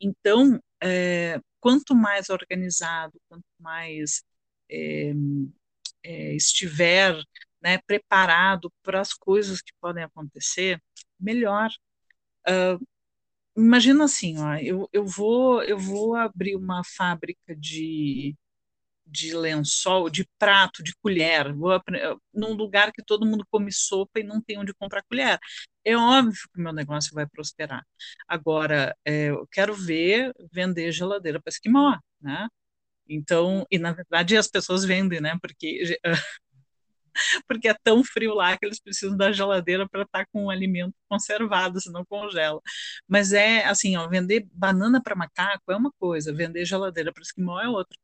Então, 0.00 0.60
é, 0.82 1.40
quanto 1.60 1.94
mais 1.94 2.30
organizado, 2.30 3.20
quanto 3.28 3.44
mais 3.58 4.22
é, 4.70 5.12
é, 6.04 6.34
estiver 6.34 7.16
né, 7.62 7.78
preparado 7.86 8.72
para 8.82 9.00
as 9.00 9.14
coisas 9.14 9.62
que 9.62 9.72
podem 9.80 10.04
acontecer, 10.04 10.82
melhor. 11.18 11.70
Uh, 12.48 12.84
imagina 13.56 14.04
assim, 14.04 14.38
ó, 14.38 14.56
eu, 14.56 14.88
eu, 14.92 15.04
vou, 15.06 15.62
eu 15.62 15.78
vou 15.78 16.14
abrir 16.16 16.56
uma 16.56 16.82
fábrica 16.84 17.54
de, 17.56 18.36
de 19.06 19.34
lençol, 19.34 20.10
de 20.10 20.28
prato, 20.38 20.82
de 20.82 20.94
colher, 21.02 21.52
vou 21.54 21.80
num 22.34 22.54
lugar 22.54 22.92
que 22.92 23.02
todo 23.04 23.26
mundo 23.26 23.46
come 23.50 23.72
sopa 23.72 24.20
e 24.20 24.24
não 24.24 24.40
tem 24.42 24.58
onde 24.58 24.74
comprar 24.74 25.02
colher. 25.04 25.38
É 25.84 25.96
óbvio 25.96 26.34
que 26.52 26.60
o 26.60 26.62
meu 26.62 26.72
negócio 26.72 27.14
vai 27.14 27.26
prosperar. 27.26 27.84
Agora, 28.28 28.96
é, 29.04 29.26
eu 29.30 29.46
quero 29.52 29.74
ver 29.74 30.32
vender 30.52 30.92
geladeira 30.92 31.40
para 31.42 31.50
esquimó, 31.50 31.98
né? 32.20 32.48
Então, 33.08 33.66
e 33.70 33.78
na 33.78 33.92
verdade 33.92 34.36
as 34.36 34.48
pessoas 34.48 34.84
vendem, 34.84 35.20
né? 35.20 35.38
Porque 35.42 35.98
porque 37.46 37.68
é 37.68 37.74
tão 37.74 38.02
frio 38.04 38.34
lá 38.34 38.56
que 38.56 38.64
eles 38.66 38.80
precisam 38.80 39.16
da 39.16 39.32
geladeira 39.32 39.88
para 39.88 40.02
estar 40.02 40.20
tá 40.24 40.26
com 40.32 40.46
o 40.46 40.50
alimento 40.50 40.94
conservado, 41.08 41.80
senão 41.80 42.04
congela. 42.04 42.60
Mas 43.08 43.32
é 43.32 43.64
assim, 43.64 43.96
ó, 43.96 44.08
vender 44.08 44.46
banana 44.52 45.02
para 45.02 45.16
macaco 45.16 45.70
é 45.70 45.76
uma 45.76 45.92
coisa, 45.98 46.34
vender 46.34 46.64
geladeira 46.64 47.12
para 47.12 47.22
esquimó 47.22 47.60
é 47.60 47.68
outra. 47.68 47.98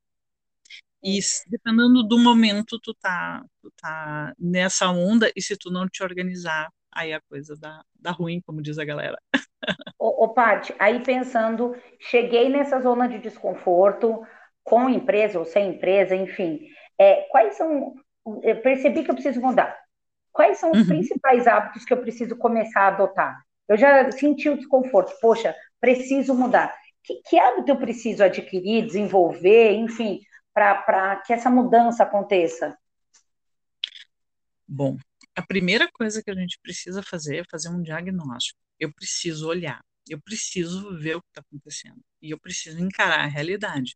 E 1.03 1.21
dependendo 1.47 2.03
do 2.03 2.19
momento, 2.19 2.79
tu 2.81 2.93
tá, 2.95 3.45
tu 3.63 3.73
tá 3.81 4.35
nessa 4.39 4.91
onda, 4.91 5.31
e 5.37 5.41
se 5.41 5.57
tu 5.57 5.71
não 5.71 5.89
te 5.89 6.03
organizar, 6.03 6.73
aí 6.93 7.13
a 7.13 7.21
coisa 7.21 7.57
dá, 7.57 7.85
dá 7.95 8.11
ruim, 8.11 8.41
como 8.41 8.61
diz 8.61 8.79
a 8.79 8.85
galera. 8.85 9.17
Ô, 9.99 10.25
ô 10.25 10.29
Paty, 10.29 10.75
aí 10.79 11.03
pensando, 11.03 11.77
cheguei 12.01 12.49
nessa 12.49 12.81
zona 12.81 13.09
de 13.09 13.19
desconforto, 13.19 14.25
com 14.63 14.89
empresa 14.89 15.39
ou 15.39 15.45
sem 15.45 15.71
empresa, 15.71 16.15
enfim, 16.15 16.69
é, 16.99 17.23
quais 17.31 17.57
são 17.57 17.95
eu 18.43 18.61
percebi 18.61 19.05
que 19.05 19.11
eu 19.11 19.15
preciso 19.15 19.41
mudar. 19.41 19.79
Quais 20.33 20.59
são 20.59 20.71
os 20.71 20.81
uhum. 20.81 20.87
principais 20.87 21.47
hábitos 21.47 21.85
que 21.85 21.93
eu 21.93 22.01
preciso 22.01 22.37
começar 22.37 22.83
a 22.83 22.89
adotar? 22.89 23.43
Eu 23.69 23.77
já 23.77 24.11
senti 24.13 24.49
o 24.49 24.57
desconforto, 24.57 25.13
poxa, 25.21 25.55
preciso 25.81 26.35
mudar. 26.35 26.75
Que, 27.03 27.21
que 27.23 27.39
hábito 27.39 27.71
eu 27.71 27.77
preciso 27.77 28.23
adquirir, 28.23 28.87
desenvolver, 28.87 29.73
enfim, 29.73 30.21
para 30.55 31.17
que 31.17 31.33
essa 31.33 31.51
mudança 31.51 32.03
aconteça? 32.03 32.77
Bom, 34.67 34.97
a 35.35 35.43
primeira 35.43 35.89
coisa 35.93 36.23
que 36.23 36.31
a 36.31 36.35
gente 36.35 36.59
precisa 36.63 37.03
fazer 37.03 37.39
é 37.39 37.45
fazer 37.51 37.69
um 37.69 37.83
diagnóstico. 37.83 38.59
Eu 38.79 38.93
preciso 38.93 39.49
olhar. 39.49 39.81
Eu 40.09 40.21
preciso 40.21 40.99
ver 40.99 41.17
o 41.17 41.21
que 41.21 41.29
está 41.29 41.41
acontecendo 41.41 42.01
e 42.23 42.31
eu 42.31 42.39
preciso 42.39 42.79
encarar 42.81 43.21
a 43.21 43.27
realidade. 43.27 43.95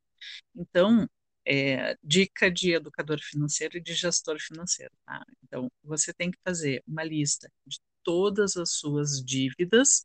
Então, 0.55 1.09
é, 1.47 1.97
dica 2.03 2.51
de 2.51 2.73
educador 2.73 3.19
financeiro 3.21 3.77
e 3.77 3.81
de 3.81 3.95
gestor 3.95 4.39
financeiro. 4.41 4.93
Tá? 5.05 5.25
Então, 5.45 5.71
você 5.83 6.13
tem 6.13 6.31
que 6.31 6.39
fazer 6.45 6.83
uma 6.87 7.05
lista 7.05 7.51
de 7.67 7.79
todas 8.03 8.57
as 8.57 8.73
suas 8.73 9.23
dívidas, 9.25 10.05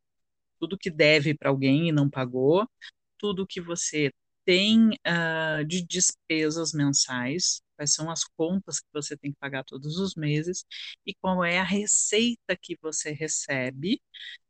tudo 0.60 0.78
que 0.78 0.89
deve 0.89 1.36
para 1.36 1.50
alguém 1.50 1.89
e 1.89 1.91
não 1.91 2.10
pagou, 2.10 2.67
tudo 3.17 3.47
que 3.47 3.62
você 3.62 4.12
tem 4.45 4.91
uh, 4.91 5.65
de 5.65 5.82
despesas 5.86 6.71
mensais, 6.73 7.62
quais 7.76 7.93
são 7.93 8.10
as 8.10 8.23
contas 8.23 8.80
que 8.80 8.88
você 8.93 9.17
tem 9.17 9.32
que 9.32 9.38
pagar 9.39 9.63
todos 9.65 9.97
os 10.00 10.15
meses 10.15 10.63
e 11.06 11.13
qual 11.15 11.43
é 11.43 11.60
a 11.60 11.63
receita 11.63 12.56
que 12.60 12.78
você 12.82 13.12
recebe 13.12 14.02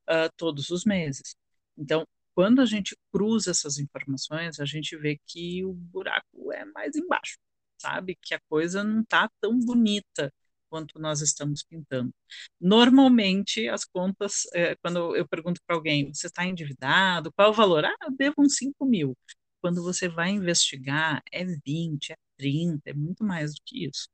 uh, 0.10 0.32
todos 0.38 0.69
os 0.69 0.86
meses. 0.86 1.36
Então, 1.78 2.06
quando 2.38 2.62
a 2.62 2.65
gente 2.67 2.95
cruza 3.12 3.50
essas 3.50 3.80
informações, 3.80 4.60
a 4.60 4.65
gente 4.65 4.95
vê 4.95 5.19
que 5.26 5.65
o 5.65 5.73
buraco 5.73 6.52
é 6.54 6.63
mais 6.65 6.95
embaixo, 6.95 7.39
sabe? 7.82 8.15
Que 8.21 8.36
a 8.36 8.39
coisa 8.47 8.84
não 8.84 9.02
está 9.02 9.28
tão 9.41 9.60
bonita 9.60 10.32
quanto 10.69 11.00
nós 11.00 11.21
estamos 11.21 11.63
pintando. 11.63 12.13
Normalmente, 12.62 13.67
as 13.67 13.84
contas, 13.86 14.43
é, 14.54 14.76
quando 14.84 15.15
eu 15.15 15.28
pergunto 15.28 15.60
para 15.65 15.76
alguém, 15.76 16.13
você 16.13 16.28
está 16.28 16.45
endividado? 16.45 17.32
Qual 17.34 17.50
o 17.50 17.54
valor? 17.54 17.84
Ah, 17.86 17.95
eu 18.04 18.12
devo 18.15 18.36
uns 18.38 18.56
5 18.58 18.86
mil. 18.86 19.17
Quando 19.60 19.82
você 19.82 20.08
vai 20.08 20.30
investigar, 20.30 21.23
é 21.32 21.43
20, 21.43 22.12
é 22.12 22.15
30, 22.38 22.91
é 22.91 22.93
muito 22.93 23.23
mais 23.23 23.56
do 23.56 23.62
que 23.65 23.86
isso. 23.86 24.10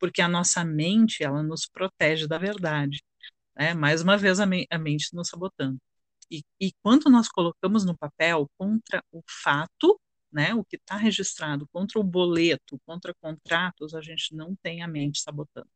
Porque 0.00 0.20
a 0.20 0.26
nossa 0.28 0.64
mente, 0.64 1.22
ela 1.22 1.44
nos 1.44 1.66
protege 1.68 2.26
da 2.26 2.38
verdade. 2.38 3.02
Né? 3.56 3.74
Mais 3.74 4.02
uma 4.02 4.16
vez, 4.16 4.40
a, 4.40 4.46
me 4.46 4.66
a 4.70 4.78
mente 4.78 5.14
nos 5.14 5.28
sabotando. 5.28 5.78
E, 6.30 6.42
e 6.60 6.72
quando 6.82 7.10
nós 7.10 7.28
colocamos 7.28 7.84
no 7.84 7.96
papel 7.96 8.48
contra 8.58 9.02
o 9.12 9.22
fato, 9.42 9.98
né, 10.32 10.54
o 10.54 10.64
que 10.64 10.76
está 10.76 10.96
registrado, 10.96 11.66
contra 11.72 11.98
o 11.98 12.04
boleto, 12.04 12.78
contra 12.86 13.14
contratos, 13.20 13.94
a 13.94 14.00
gente 14.00 14.34
não 14.34 14.54
tem 14.62 14.82
a 14.82 14.88
mente 14.88 15.20
sabotando. 15.20 15.68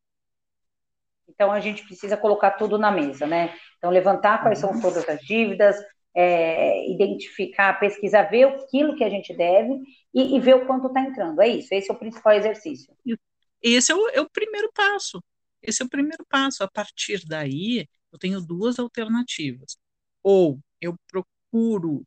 Então 1.28 1.50
a 1.50 1.60
gente 1.60 1.84
precisa 1.84 2.16
colocar 2.16 2.52
tudo 2.52 2.76
na 2.76 2.90
mesa, 2.90 3.26
né? 3.26 3.54
Então 3.78 3.90
levantar 3.90 4.42
quais 4.42 4.58
são 4.58 4.72
uhum. 4.72 4.80
todas 4.80 5.08
as 5.08 5.20
dívidas, 5.20 5.76
é, 6.14 6.90
identificar, 6.90 7.80
pesquisar, 7.80 8.24
ver 8.24 8.44
aquilo 8.44 8.94
que 8.96 9.04
a 9.04 9.08
gente 9.08 9.34
deve 9.34 9.80
e, 10.12 10.36
e 10.36 10.40
ver 10.40 10.56
o 10.56 10.66
quanto 10.66 10.88
está 10.88 11.00
entrando. 11.00 11.40
É 11.40 11.48
isso, 11.48 11.72
esse 11.72 11.90
é 11.90 11.94
o 11.94 11.98
principal 11.98 12.34
exercício. 12.34 12.94
Esse 13.62 13.92
é 13.92 13.94
o, 13.94 14.08
é 14.08 14.20
o 14.20 14.28
primeiro 14.28 14.70
passo. 14.74 15.22
Esse 15.62 15.82
é 15.82 15.86
o 15.86 15.88
primeiro 15.88 16.24
passo. 16.28 16.64
A 16.64 16.68
partir 16.68 17.24
daí, 17.24 17.88
eu 18.12 18.18
tenho 18.18 18.40
duas 18.40 18.78
alternativas. 18.78 19.76
Ou 20.22 20.60
eu 20.80 20.94
procuro 21.08 22.04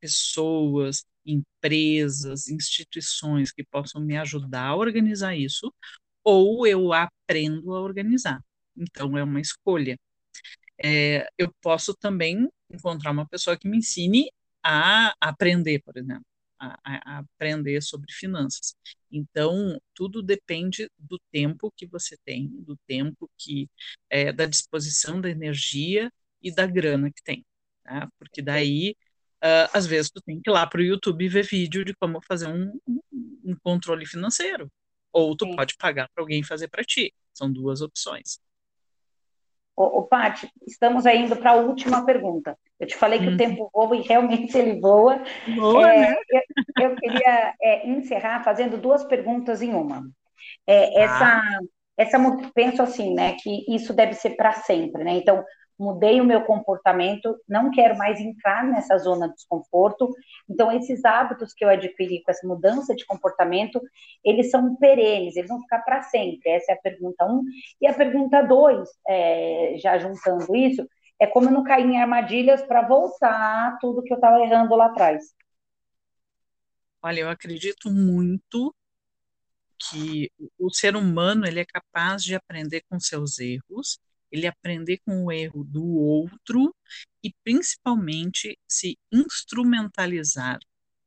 pessoas, 0.00 1.04
empresas, 1.26 2.48
instituições 2.48 3.52
que 3.52 3.64
possam 3.64 4.00
me 4.02 4.16
ajudar 4.16 4.66
a 4.68 4.76
organizar 4.76 5.36
isso, 5.36 5.72
ou 6.24 6.66
eu 6.66 6.92
aprendo 6.92 7.74
a 7.74 7.80
organizar. 7.80 8.40
Então, 8.76 9.16
é 9.18 9.22
uma 9.24 9.40
escolha. 9.40 9.98
É, 10.82 11.28
eu 11.38 11.52
posso 11.60 11.94
também 11.94 12.48
encontrar 12.70 13.12
uma 13.12 13.26
pessoa 13.28 13.56
que 13.58 13.68
me 13.68 13.78
ensine 13.78 14.30
a 14.62 15.14
aprender, 15.20 15.80
por 15.82 15.96
exemplo, 15.96 16.24
a, 16.58 16.78
a, 16.84 17.18
aprender 17.20 17.82
sobre 17.82 18.12
finanças. 18.12 18.74
Então, 19.10 19.80
tudo 19.94 20.22
depende 20.22 20.88
do 20.98 21.18
tempo 21.32 21.72
que 21.76 21.86
você 21.86 22.16
tem, 22.24 22.48
do 22.48 22.76
tempo 22.86 23.30
que, 23.38 23.68
é, 24.10 24.32
da 24.32 24.46
disposição 24.46 25.20
da 25.20 25.30
energia 25.30 26.10
e 26.42 26.54
da 26.54 26.66
grana 26.66 27.10
que 27.10 27.22
tem. 27.22 27.44
Tá? 27.84 28.08
Porque 28.18 28.42
daí, 28.42 28.96
uh, 29.42 29.70
às 29.72 29.86
vezes, 29.86 30.10
tu 30.10 30.20
tem 30.22 30.40
que 30.40 30.50
ir 30.50 30.52
lá 30.52 30.66
para 30.66 30.80
o 30.80 30.84
YouTube 30.84 31.28
ver 31.28 31.44
vídeo 31.44 31.84
de 31.84 31.94
como 31.94 32.20
fazer 32.22 32.46
um, 32.48 32.72
um 33.44 33.56
controle 33.62 34.06
financeiro. 34.06 34.70
Ou 35.12 35.36
tu 35.36 35.44
Sim. 35.44 35.56
pode 35.56 35.76
pagar 35.76 36.08
para 36.14 36.22
alguém 36.22 36.42
fazer 36.42 36.68
para 36.68 36.84
ti. 36.84 37.12
São 37.32 37.52
duas 37.52 37.80
opções. 37.80 38.38
Ô, 39.76 40.00
ô 40.00 40.02
Paty, 40.02 40.46
estamos 40.66 41.06
indo 41.06 41.34
para 41.36 41.52
a 41.52 41.56
última 41.56 42.04
pergunta. 42.04 42.56
Eu 42.78 42.86
te 42.86 42.96
falei 42.96 43.18
que 43.18 43.24
hum. 43.24 43.28
o 43.28 43.30
uhum. 43.32 43.36
tempo 43.38 43.70
voa 43.72 43.96
e 43.96 44.02
realmente 44.02 44.56
ele 44.56 44.78
voa. 44.78 45.22
Boa, 45.56 45.92
é, 45.92 46.00
né? 46.00 46.16
eu, 46.78 46.90
eu, 46.90 46.96
queria 46.96 47.54
é, 47.62 47.88
encerrar 47.88 48.44
fazendo 48.44 48.76
duas 48.76 49.04
perguntas 49.04 49.62
em 49.62 49.72
uma. 49.72 50.06
É, 50.66 51.02
essa, 51.02 51.38
ah. 51.38 51.60
essa, 51.96 52.18
penso 52.54 52.82
assim, 52.82 53.14
né, 53.14 53.36
que 53.40 53.64
isso 53.74 53.92
deve 53.94 54.14
ser 54.14 54.30
para 54.36 54.52
sempre, 54.52 55.02
né? 55.02 55.12
Então, 55.12 55.42
mudei 55.80 56.20
o 56.20 56.24
meu 56.24 56.42
comportamento, 56.42 57.34
não 57.48 57.70
quero 57.70 57.96
mais 57.96 58.20
entrar 58.20 58.64
nessa 58.64 58.98
zona 58.98 59.28
de 59.28 59.34
desconforto. 59.34 60.14
Então, 60.48 60.70
esses 60.70 61.02
hábitos 61.06 61.54
que 61.54 61.64
eu 61.64 61.70
adquiri 61.70 62.22
com 62.22 62.30
essa 62.30 62.46
mudança 62.46 62.94
de 62.94 63.06
comportamento, 63.06 63.80
eles 64.22 64.50
são 64.50 64.76
perenes, 64.76 65.36
eles 65.36 65.48
vão 65.48 65.60
ficar 65.62 65.78
para 65.80 66.02
sempre. 66.02 66.50
Essa 66.50 66.72
é 66.72 66.74
a 66.74 66.80
pergunta 66.80 67.24
um. 67.24 67.42
E 67.80 67.86
a 67.86 67.94
pergunta 67.94 68.42
dois, 68.42 68.90
é, 69.08 69.76
já 69.78 69.98
juntando 69.98 70.54
isso, 70.54 70.86
é 71.18 71.26
como 71.26 71.48
eu 71.48 71.52
não 71.52 71.64
cair 71.64 71.86
em 71.86 72.00
armadilhas 72.00 72.62
para 72.62 72.86
voltar 72.86 73.78
tudo 73.80 74.02
que 74.02 74.12
eu 74.12 74.16
estava 74.16 74.38
errando 74.40 74.76
lá 74.76 74.86
atrás. 74.86 75.34
Olha, 77.02 77.20
eu 77.20 77.30
acredito 77.30 77.90
muito 77.90 78.74
que 79.78 80.30
o 80.58 80.70
ser 80.70 80.94
humano 80.94 81.46
ele 81.46 81.60
é 81.60 81.64
capaz 81.64 82.22
de 82.22 82.34
aprender 82.34 82.82
com 82.82 83.00
seus 83.00 83.38
erros 83.38 83.98
ele 84.30 84.46
aprender 84.46 84.98
com 85.04 85.24
o 85.24 85.32
erro 85.32 85.64
do 85.64 85.84
outro 85.84 86.74
e 87.22 87.32
principalmente 87.44 88.58
se 88.68 88.98
instrumentalizar, 89.12 90.58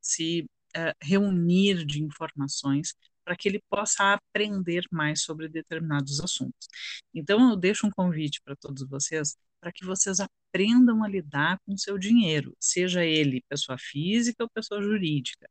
se 0.02 0.46
uh, 0.76 0.94
reunir 1.02 1.86
de 1.86 2.04
informações 2.04 2.94
para 3.24 3.36
que 3.36 3.48
ele 3.48 3.62
possa 3.70 4.14
aprender 4.14 4.84
mais 4.92 5.24
sobre 5.24 5.48
determinados 5.48 6.20
assuntos. 6.20 6.68
Então 7.14 7.52
eu 7.52 7.56
deixo 7.56 7.88
um 7.88 7.92
convite 7.92 8.42
para 8.44 8.56
todos 8.56 8.88
vocês 8.88 9.36
para 9.62 9.72
que 9.72 9.86
vocês 9.86 10.20
aprendam 10.20 11.04
a 11.04 11.08
lidar 11.08 11.58
com 11.66 11.74
o 11.74 11.78
seu 11.80 11.98
dinheiro, 11.98 12.54
seja 12.60 13.06
ele 13.06 13.42
pessoa 13.48 13.78
física 13.80 14.44
ou 14.44 14.50
pessoa 14.50 14.82
jurídica. 14.82 15.50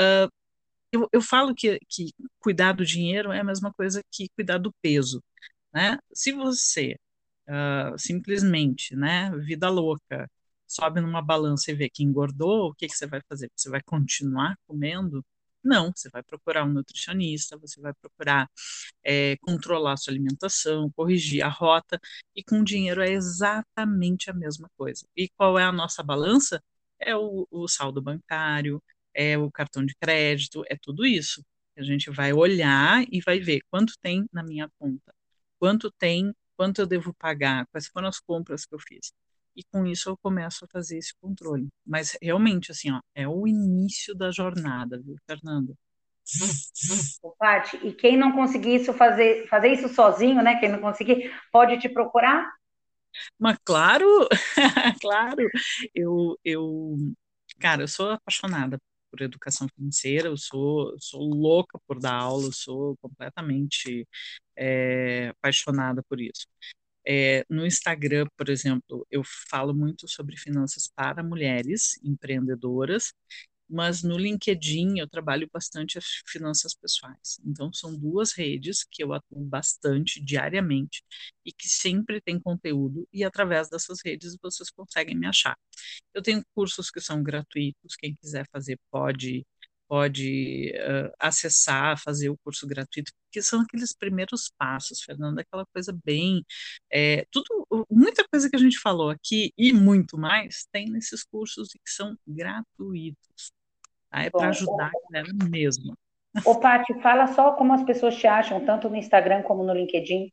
Uh, 0.00 0.28
eu, 0.92 1.08
eu, 1.12 1.22
falo 1.22 1.54
que, 1.54 1.78
que 1.88 2.12
cuidar 2.40 2.72
do 2.72 2.84
dinheiro 2.84 3.32
é 3.32 3.40
a 3.40 3.44
mesma 3.44 3.72
coisa 3.72 4.02
que 4.10 4.28
cuidar 4.36 4.58
do 4.58 4.72
peso. 4.82 5.22
Né? 5.72 5.98
Se 6.12 6.32
você 6.32 6.96
uh, 7.48 7.98
simplesmente, 7.98 8.94
né, 8.96 9.30
vida 9.38 9.68
louca, 9.70 10.30
sobe 10.66 11.00
numa 11.00 11.22
balança 11.22 11.70
e 11.70 11.74
vê 11.74 11.88
que 11.90 12.02
engordou, 12.02 12.70
o 12.70 12.74
que, 12.74 12.88
que 12.88 12.96
você 12.96 13.06
vai 13.06 13.20
fazer? 13.28 13.50
Você 13.56 13.70
vai 13.70 13.82
continuar 13.82 14.56
comendo? 14.66 15.24
Não, 15.64 15.92
você 15.94 16.08
vai 16.10 16.22
procurar 16.22 16.64
um 16.64 16.72
nutricionista, 16.72 17.56
você 17.58 17.80
vai 17.80 17.92
procurar 17.94 18.50
é, 19.04 19.36
controlar 19.38 19.92
a 19.94 19.96
sua 19.96 20.12
alimentação, 20.12 20.90
corrigir 20.92 21.42
a 21.44 21.48
rota, 21.48 22.00
e 22.34 22.42
com 22.42 22.64
dinheiro 22.64 23.02
é 23.02 23.10
exatamente 23.12 24.30
a 24.30 24.34
mesma 24.34 24.68
coisa. 24.76 25.06
E 25.16 25.28
qual 25.30 25.58
é 25.58 25.64
a 25.64 25.72
nossa 25.72 26.02
balança? 26.02 26.62
É 26.98 27.14
o, 27.16 27.46
o 27.50 27.68
saldo 27.68 28.00
bancário, 28.02 28.82
é 29.14 29.38
o 29.38 29.50
cartão 29.50 29.84
de 29.84 29.94
crédito, 29.96 30.64
é 30.68 30.76
tudo 30.80 31.06
isso. 31.06 31.44
A 31.76 31.82
gente 31.82 32.10
vai 32.10 32.32
olhar 32.32 33.04
e 33.10 33.20
vai 33.20 33.40
ver 33.40 33.60
quanto 33.70 33.94
tem 34.00 34.26
na 34.32 34.42
minha 34.42 34.68
conta 34.78 35.12
quanto 35.62 35.92
tem, 35.92 36.34
quanto 36.56 36.80
eu 36.80 36.86
devo 36.88 37.14
pagar, 37.14 37.64
quais 37.68 37.86
foram 37.86 38.08
as 38.08 38.18
compras 38.18 38.66
que 38.66 38.74
eu 38.74 38.80
fiz. 38.80 39.12
E 39.54 39.62
com 39.62 39.86
isso 39.86 40.10
eu 40.10 40.16
começo 40.16 40.64
a 40.64 40.68
fazer 40.68 40.98
esse 40.98 41.14
controle. 41.20 41.68
Mas 41.86 42.18
realmente, 42.20 42.72
assim, 42.72 42.90
ó, 42.90 42.98
é 43.14 43.28
o 43.28 43.46
início 43.46 44.12
da 44.12 44.32
jornada, 44.32 45.00
viu, 45.00 45.14
Fernanda? 45.24 45.72
Paty, 47.38 47.76
e 47.86 47.92
quem 47.92 48.16
não 48.16 48.32
conseguir 48.32 48.74
isso 48.74 48.92
fazer, 48.92 49.46
fazer 49.46 49.68
isso 49.68 49.88
sozinho, 49.88 50.42
né? 50.42 50.58
Quem 50.58 50.68
não 50.68 50.80
conseguir, 50.80 51.32
pode 51.52 51.78
te 51.78 51.88
procurar? 51.88 52.44
Mas 53.38 53.56
claro, 53.64 54.28
claro, 55.00 55.48
eu, 55.94 56.36
eu, 56.44 56.96
cara, 57.60 57.84
eu 57.84 57.88
sou 57.88 58.10
apaixonada 58.10 58.78
por 59.12 59.20
educação 59.20 59.68
financeira, 59.76 60.26
eu 60.26 60.36
sou, 60.36 60.96
sou 60.98 61.20
louca 61.22 61.78
por 61.86 62.00
dar 62.00 62.14
aula, 62.14 62.46
eu 62.46 62.52
sou 62.52 62.96
completamente 62.96 64.08
é, 64.62 65.28
apaixonada 65.30 66.02
por 66.08 66.20
isso. 66.20 66.46
É, 67.06 67.44
no 67.50 67.66
Instagram, 67.66 68.26
por 68.36 68.48
exemplo, 68.48 69.06
eu 69.10 69.22
falo 69.50 69.74
muito 69.74 70.08
sobre 70.08 70.36
finanças 70.36 70.88
para 70.94 71.22
mulheres 71.22 71.98
empreendedoras 72.04 73.12
mas 73.72 74.02
no 74.02 74.18
LinkedIn 74.18 74.98
eu 74.98 75.08
trabalho 75.08 75.48
bastante 75.50 75.96
as 75.96 76.04
finanças 76.28 76.74
pessoais. 76.74 77.40
Então, 77.44 77.72
são 77.72 77.96
duas 77.96 78.32
redes 78.32 78.84
que 78.84 79.02
eu 79.02 79.12
atuo 79.14 79.42
bastante 79.44 80.20
diariamente 80.22 81.02
e 81.44 81.52
que 81.52 81.68
sempre 81.68 82.20
tem 82.20 82.38
conteúdo, 82.38 83.08
e 83.12 83.24
através 83.24 83.70
dessas 83.70 83.98
redes 84.04 84.36
vocês 84.42 84.70
conseguem 84.70 85.16
me 85.16 85.26
achar. 85.26 85.56
Eu 86.14 86.22
tenho 86.22 86.44
cursos 86.54 86.90
que 86.90 87.00
são 87.00 87.22
gratuitos, 87.22 87.96
quem 87.96 88.14
quiser 88.14 88.46
fazer 88.52 88.78
pode 88.90 89.44
pode 89.92 90.72
uh, 90.74 91.12
acessar, 91.18 92.00
fazer 92.02 92.30
o 92.30 92.38
curso 92.38 92.66
gratuito, 92.66 93.12
porque 93.26 93.42
são 93.42 93.60
aqueles 93.60 93.94
primeiros 93.94 94.50
passos, 94.56 95.02
Fernanda, 95.02 95.42
aquela 95.42 95.66
coisa 95.66 95.94
bem, 96.02 96.42
é, 96.90 97.26
tudo, 97.30 97.46
muita 97.90 98.26
coisa 98.26 98.48
que 98.48 98.56
a 98.56 98.58
gente 98.58 98.78
falou 98.78 99.10
aqui 99.10 99.52
e 99.54 99.70
muito 99.70 100.16
mais 100.16 100.66
tem 100.72 100.88
nesses 100.88 101.22
cursos 101.22 101.68
que 101.72 101.90
são 101.90 102.16
gratuitos, 102.26 103.52
tá? 104.10 104.22
é 104.22 104.30
para 104.30 104.48
ajudar 104.48 104.86
a 104.86 105.12
galera 105.12 105.34
mesmo. 105.50 105.94
Ô, 106.42 106.58
Paty, 106.58 106.98
fala 107.02 107.26
só 107.26 107.52
como 107.52 107.74
as 107.74 107.84
pessoas 107.84 108.16
te 108.16 108.26
acham, 108.26 108.64
tanto 108.64 108.88
no 108.88 108.96
Instagram 108.96 109.42
como 109.42 109.62
no 109.62 109.74
LinkedIn. 109.74 110.32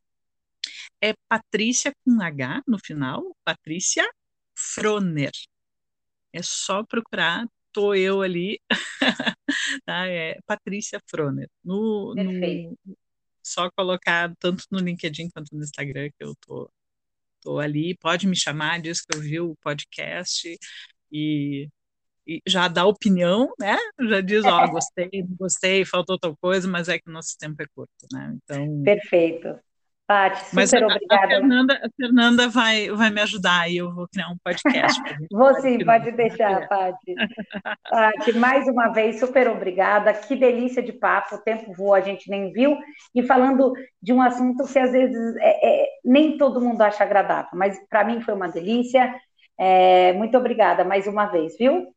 É 1.01 1.11
Patrícia 1.27 1.91
com 2.05 2.21
H 2.21 2.63
no 2.65 2.79
final, 2.79 3.35
Patrícia 3.43 4.09
Froner. 4.55 5.33
É 6.31 6.41
só 6.41 6.81
procurar 6.81 7.45
tô 7.79 7.93
eu 7.93 8.21
ali, 8.21 8.59
tá? 9.85 10.07
É 10.07 10.37
Patrícia 10.45 10.99
Froner. 11.09 11.49
No, 11.63 12.13
no, 12.13 12.77
só 13.41 13.71
colocar 13.71 14.33
tanto 14.37 14.65
no 14.69 14.79
LinkedIn 14.79 15.29
quanto 15.29 15.55
no 15.55 15.63
Instagram 15.63 16.09
que 16.09 16.23
eu 16.23 16.33
tô, 16.45 16.69
tô 17.41 17.59
ali. 17.59 17.97
Pode 17.97 18.27
me 18.27 18.35
chamar, 18.35 18.81
diz 18.81 19.01
que 19.01 19.15
eu 19.15 19.21
vi 19.21 19.39
o 19.39 19.55
podcast 19.63 20.57
e, 21.11 21.69
e 22.27 22.41
já 22.45 22.67
dá 22.67 22.85
opinião, 22.85 23.53
né? 23.57 23.77
Já 24.09 24.21
diz, 24.21 24.43
ó, 24.43 24.67
gostei, 24.67 25.09
não 25.13 25.35
gostei, 25.37 25.85
faltou 25.85 26.19
tal 26.19 26.35
coisa, 26.37 26.67
mas 26.67 26.89
é 26.89 26.99
que 26.99 27.09
o 27.09 27.13
nosso 27.13 27.37
tempo 27.39 27.61
é 27.61 27.65
curto, 27.73 28.05
né? 28.11 28.37
Então. 28.43 28.83
Perfeito. 28.83 29.57
Paty, 30.09 30.39
super 30.39 30.55
Mas 30.55 30.73
a, 30.73 30.79
obrigada. 30.79 31.23
A 31.23 31.27
Fernanda, 31.27 31.81
a 31.83 31.89
Fernanda 31.95 32.49
vai, 32.49 32.89
vai 32.89 33.11
me 33.11 33.21
ajudar 33.21 33.69
e 33.69 33.77
eu 33.77 33.93
vou 33.93 34.07
criar 34.07 34.29
um 34.29 34.37
podcast. 34.43 34.99
vou 35.31 35.53
sim, 35.61 35.85
pode 35.85 36.11
deixar, 36.13 36.67
Paty. 36.67 37.13
Paty, 37.87 38.33
mais 38.33 38.67
uma 38.67 38.87
vez, 38.87 39.19
super 39.19 39.47
obrigada. 39.47 40.11
Que 40.11 40.35
delícia 40.35 40.81
de 40.81 40.91
papo, 40.91 41.35
o 41.35 41.43
tempo 41.43 41.71
voa, 41.73 41.99
a 41.99 42.01
gente 42.01 42.27
nem 42.27 42.51
viu. 42.51 42.75
E 43.13 43.21
falando 43.21 43.71
de 44.01 44.11
um 44.11 44.19
assunto 44.19 44.65
que 44.65 44.79
às 44.79 44.91
vezes 44.91 45.35
é, 45.37 45.83
é, 45.83 45.87
nem 46.03 46.39
todo 46.39 46.59
mundo 46.59 46.81
acha 46.81 47.03
agradável, 47.03 47.51
mas 47.53 47.79
para 47.87 48.03
mim 48.03 48.19
foi 48.19 48.33
uma 48.33 48.49
delícia. 48.49 49.13
É, 49.59 50.11
muito 50.13 50.35
obrigada 50.35 50.83
mais 50.83 51.05
uma 51.05 51.27
vez, 51.27 51.55
viu? 51.55 51.93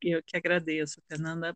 Eu 0.00 0.22
que 0.24 0.36
agradeço, 0.36 1.02
Fernanda 1.08 1.52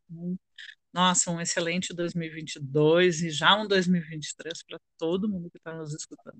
nossa, 0.92 1.30
um 1.30 1.40
excelente 1.40 1.94
2022 1.94 3.22
e 3.22 3.30
já 3.30 3.56
um 3.56 3.66
2023 3.66 4.62
para 4.64 4.78
todo 4.98 5.28
mundo 5.28 5.50
que 5.50 5.56
está 5.56 5.72
nos 5.72 5.94
escutando. 5.94 6.38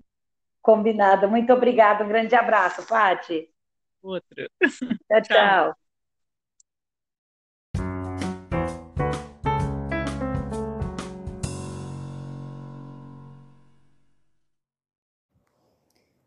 Combinado. 0.60 1.28
Muito 1.28 1.52
obrigada. 1.52 2.04
Um 2.04 2.08
grande 2.08 2.34
abraço, 2.34 2.86
Pati. 2.86 3.48
Outro. 4.02 4.50
Tchau, 5.08 5.22
tchau. 5.22 5.76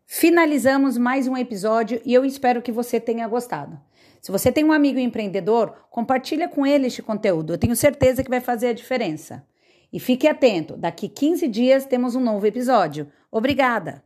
Finalizamos 0.06 0.96
mais 0.96 1.28
um 1.28 1.36
episódio 1.36 2.00
e 2.04 2.14
eu 2.14 2.24
espero 2.24 2.62
que 2.62 2.72
você 2.72 2.98
tenha 2.98 3.28
gostado. 3.28 3.78
Se 4.26 4.32
você 4.32 4.50
tem 4.50 4.64
um 4.64 4.72
amigo 4.72 4.98
empreendedor, 4.98 5.86
compartilha 5.88 6.48
com 6.48 6.66
ele 6.66 6.88
este 6.88 7.00
conteúdo. 7.00 7.52
Eu 7.52 7.58
tenho 7.58 7.76
certeza 7.76 8.24
que 8.24 8.28
vai 8.28 8.40
fazer 8.40 8.66
a 8.66 8.72
diferença. 8.72 9.46
E 9.92 10.00
fique 10.00 10.26
atento, 10.26 10.76
daqui 10.76 11.08
15 11.08 11.46
dias 11.46 11.86
temos 11.86 12.16
um 12.16 12.20
novo 12.20 12.44
episódio. 12.44 13.06
Obrigada! 13.30 14.05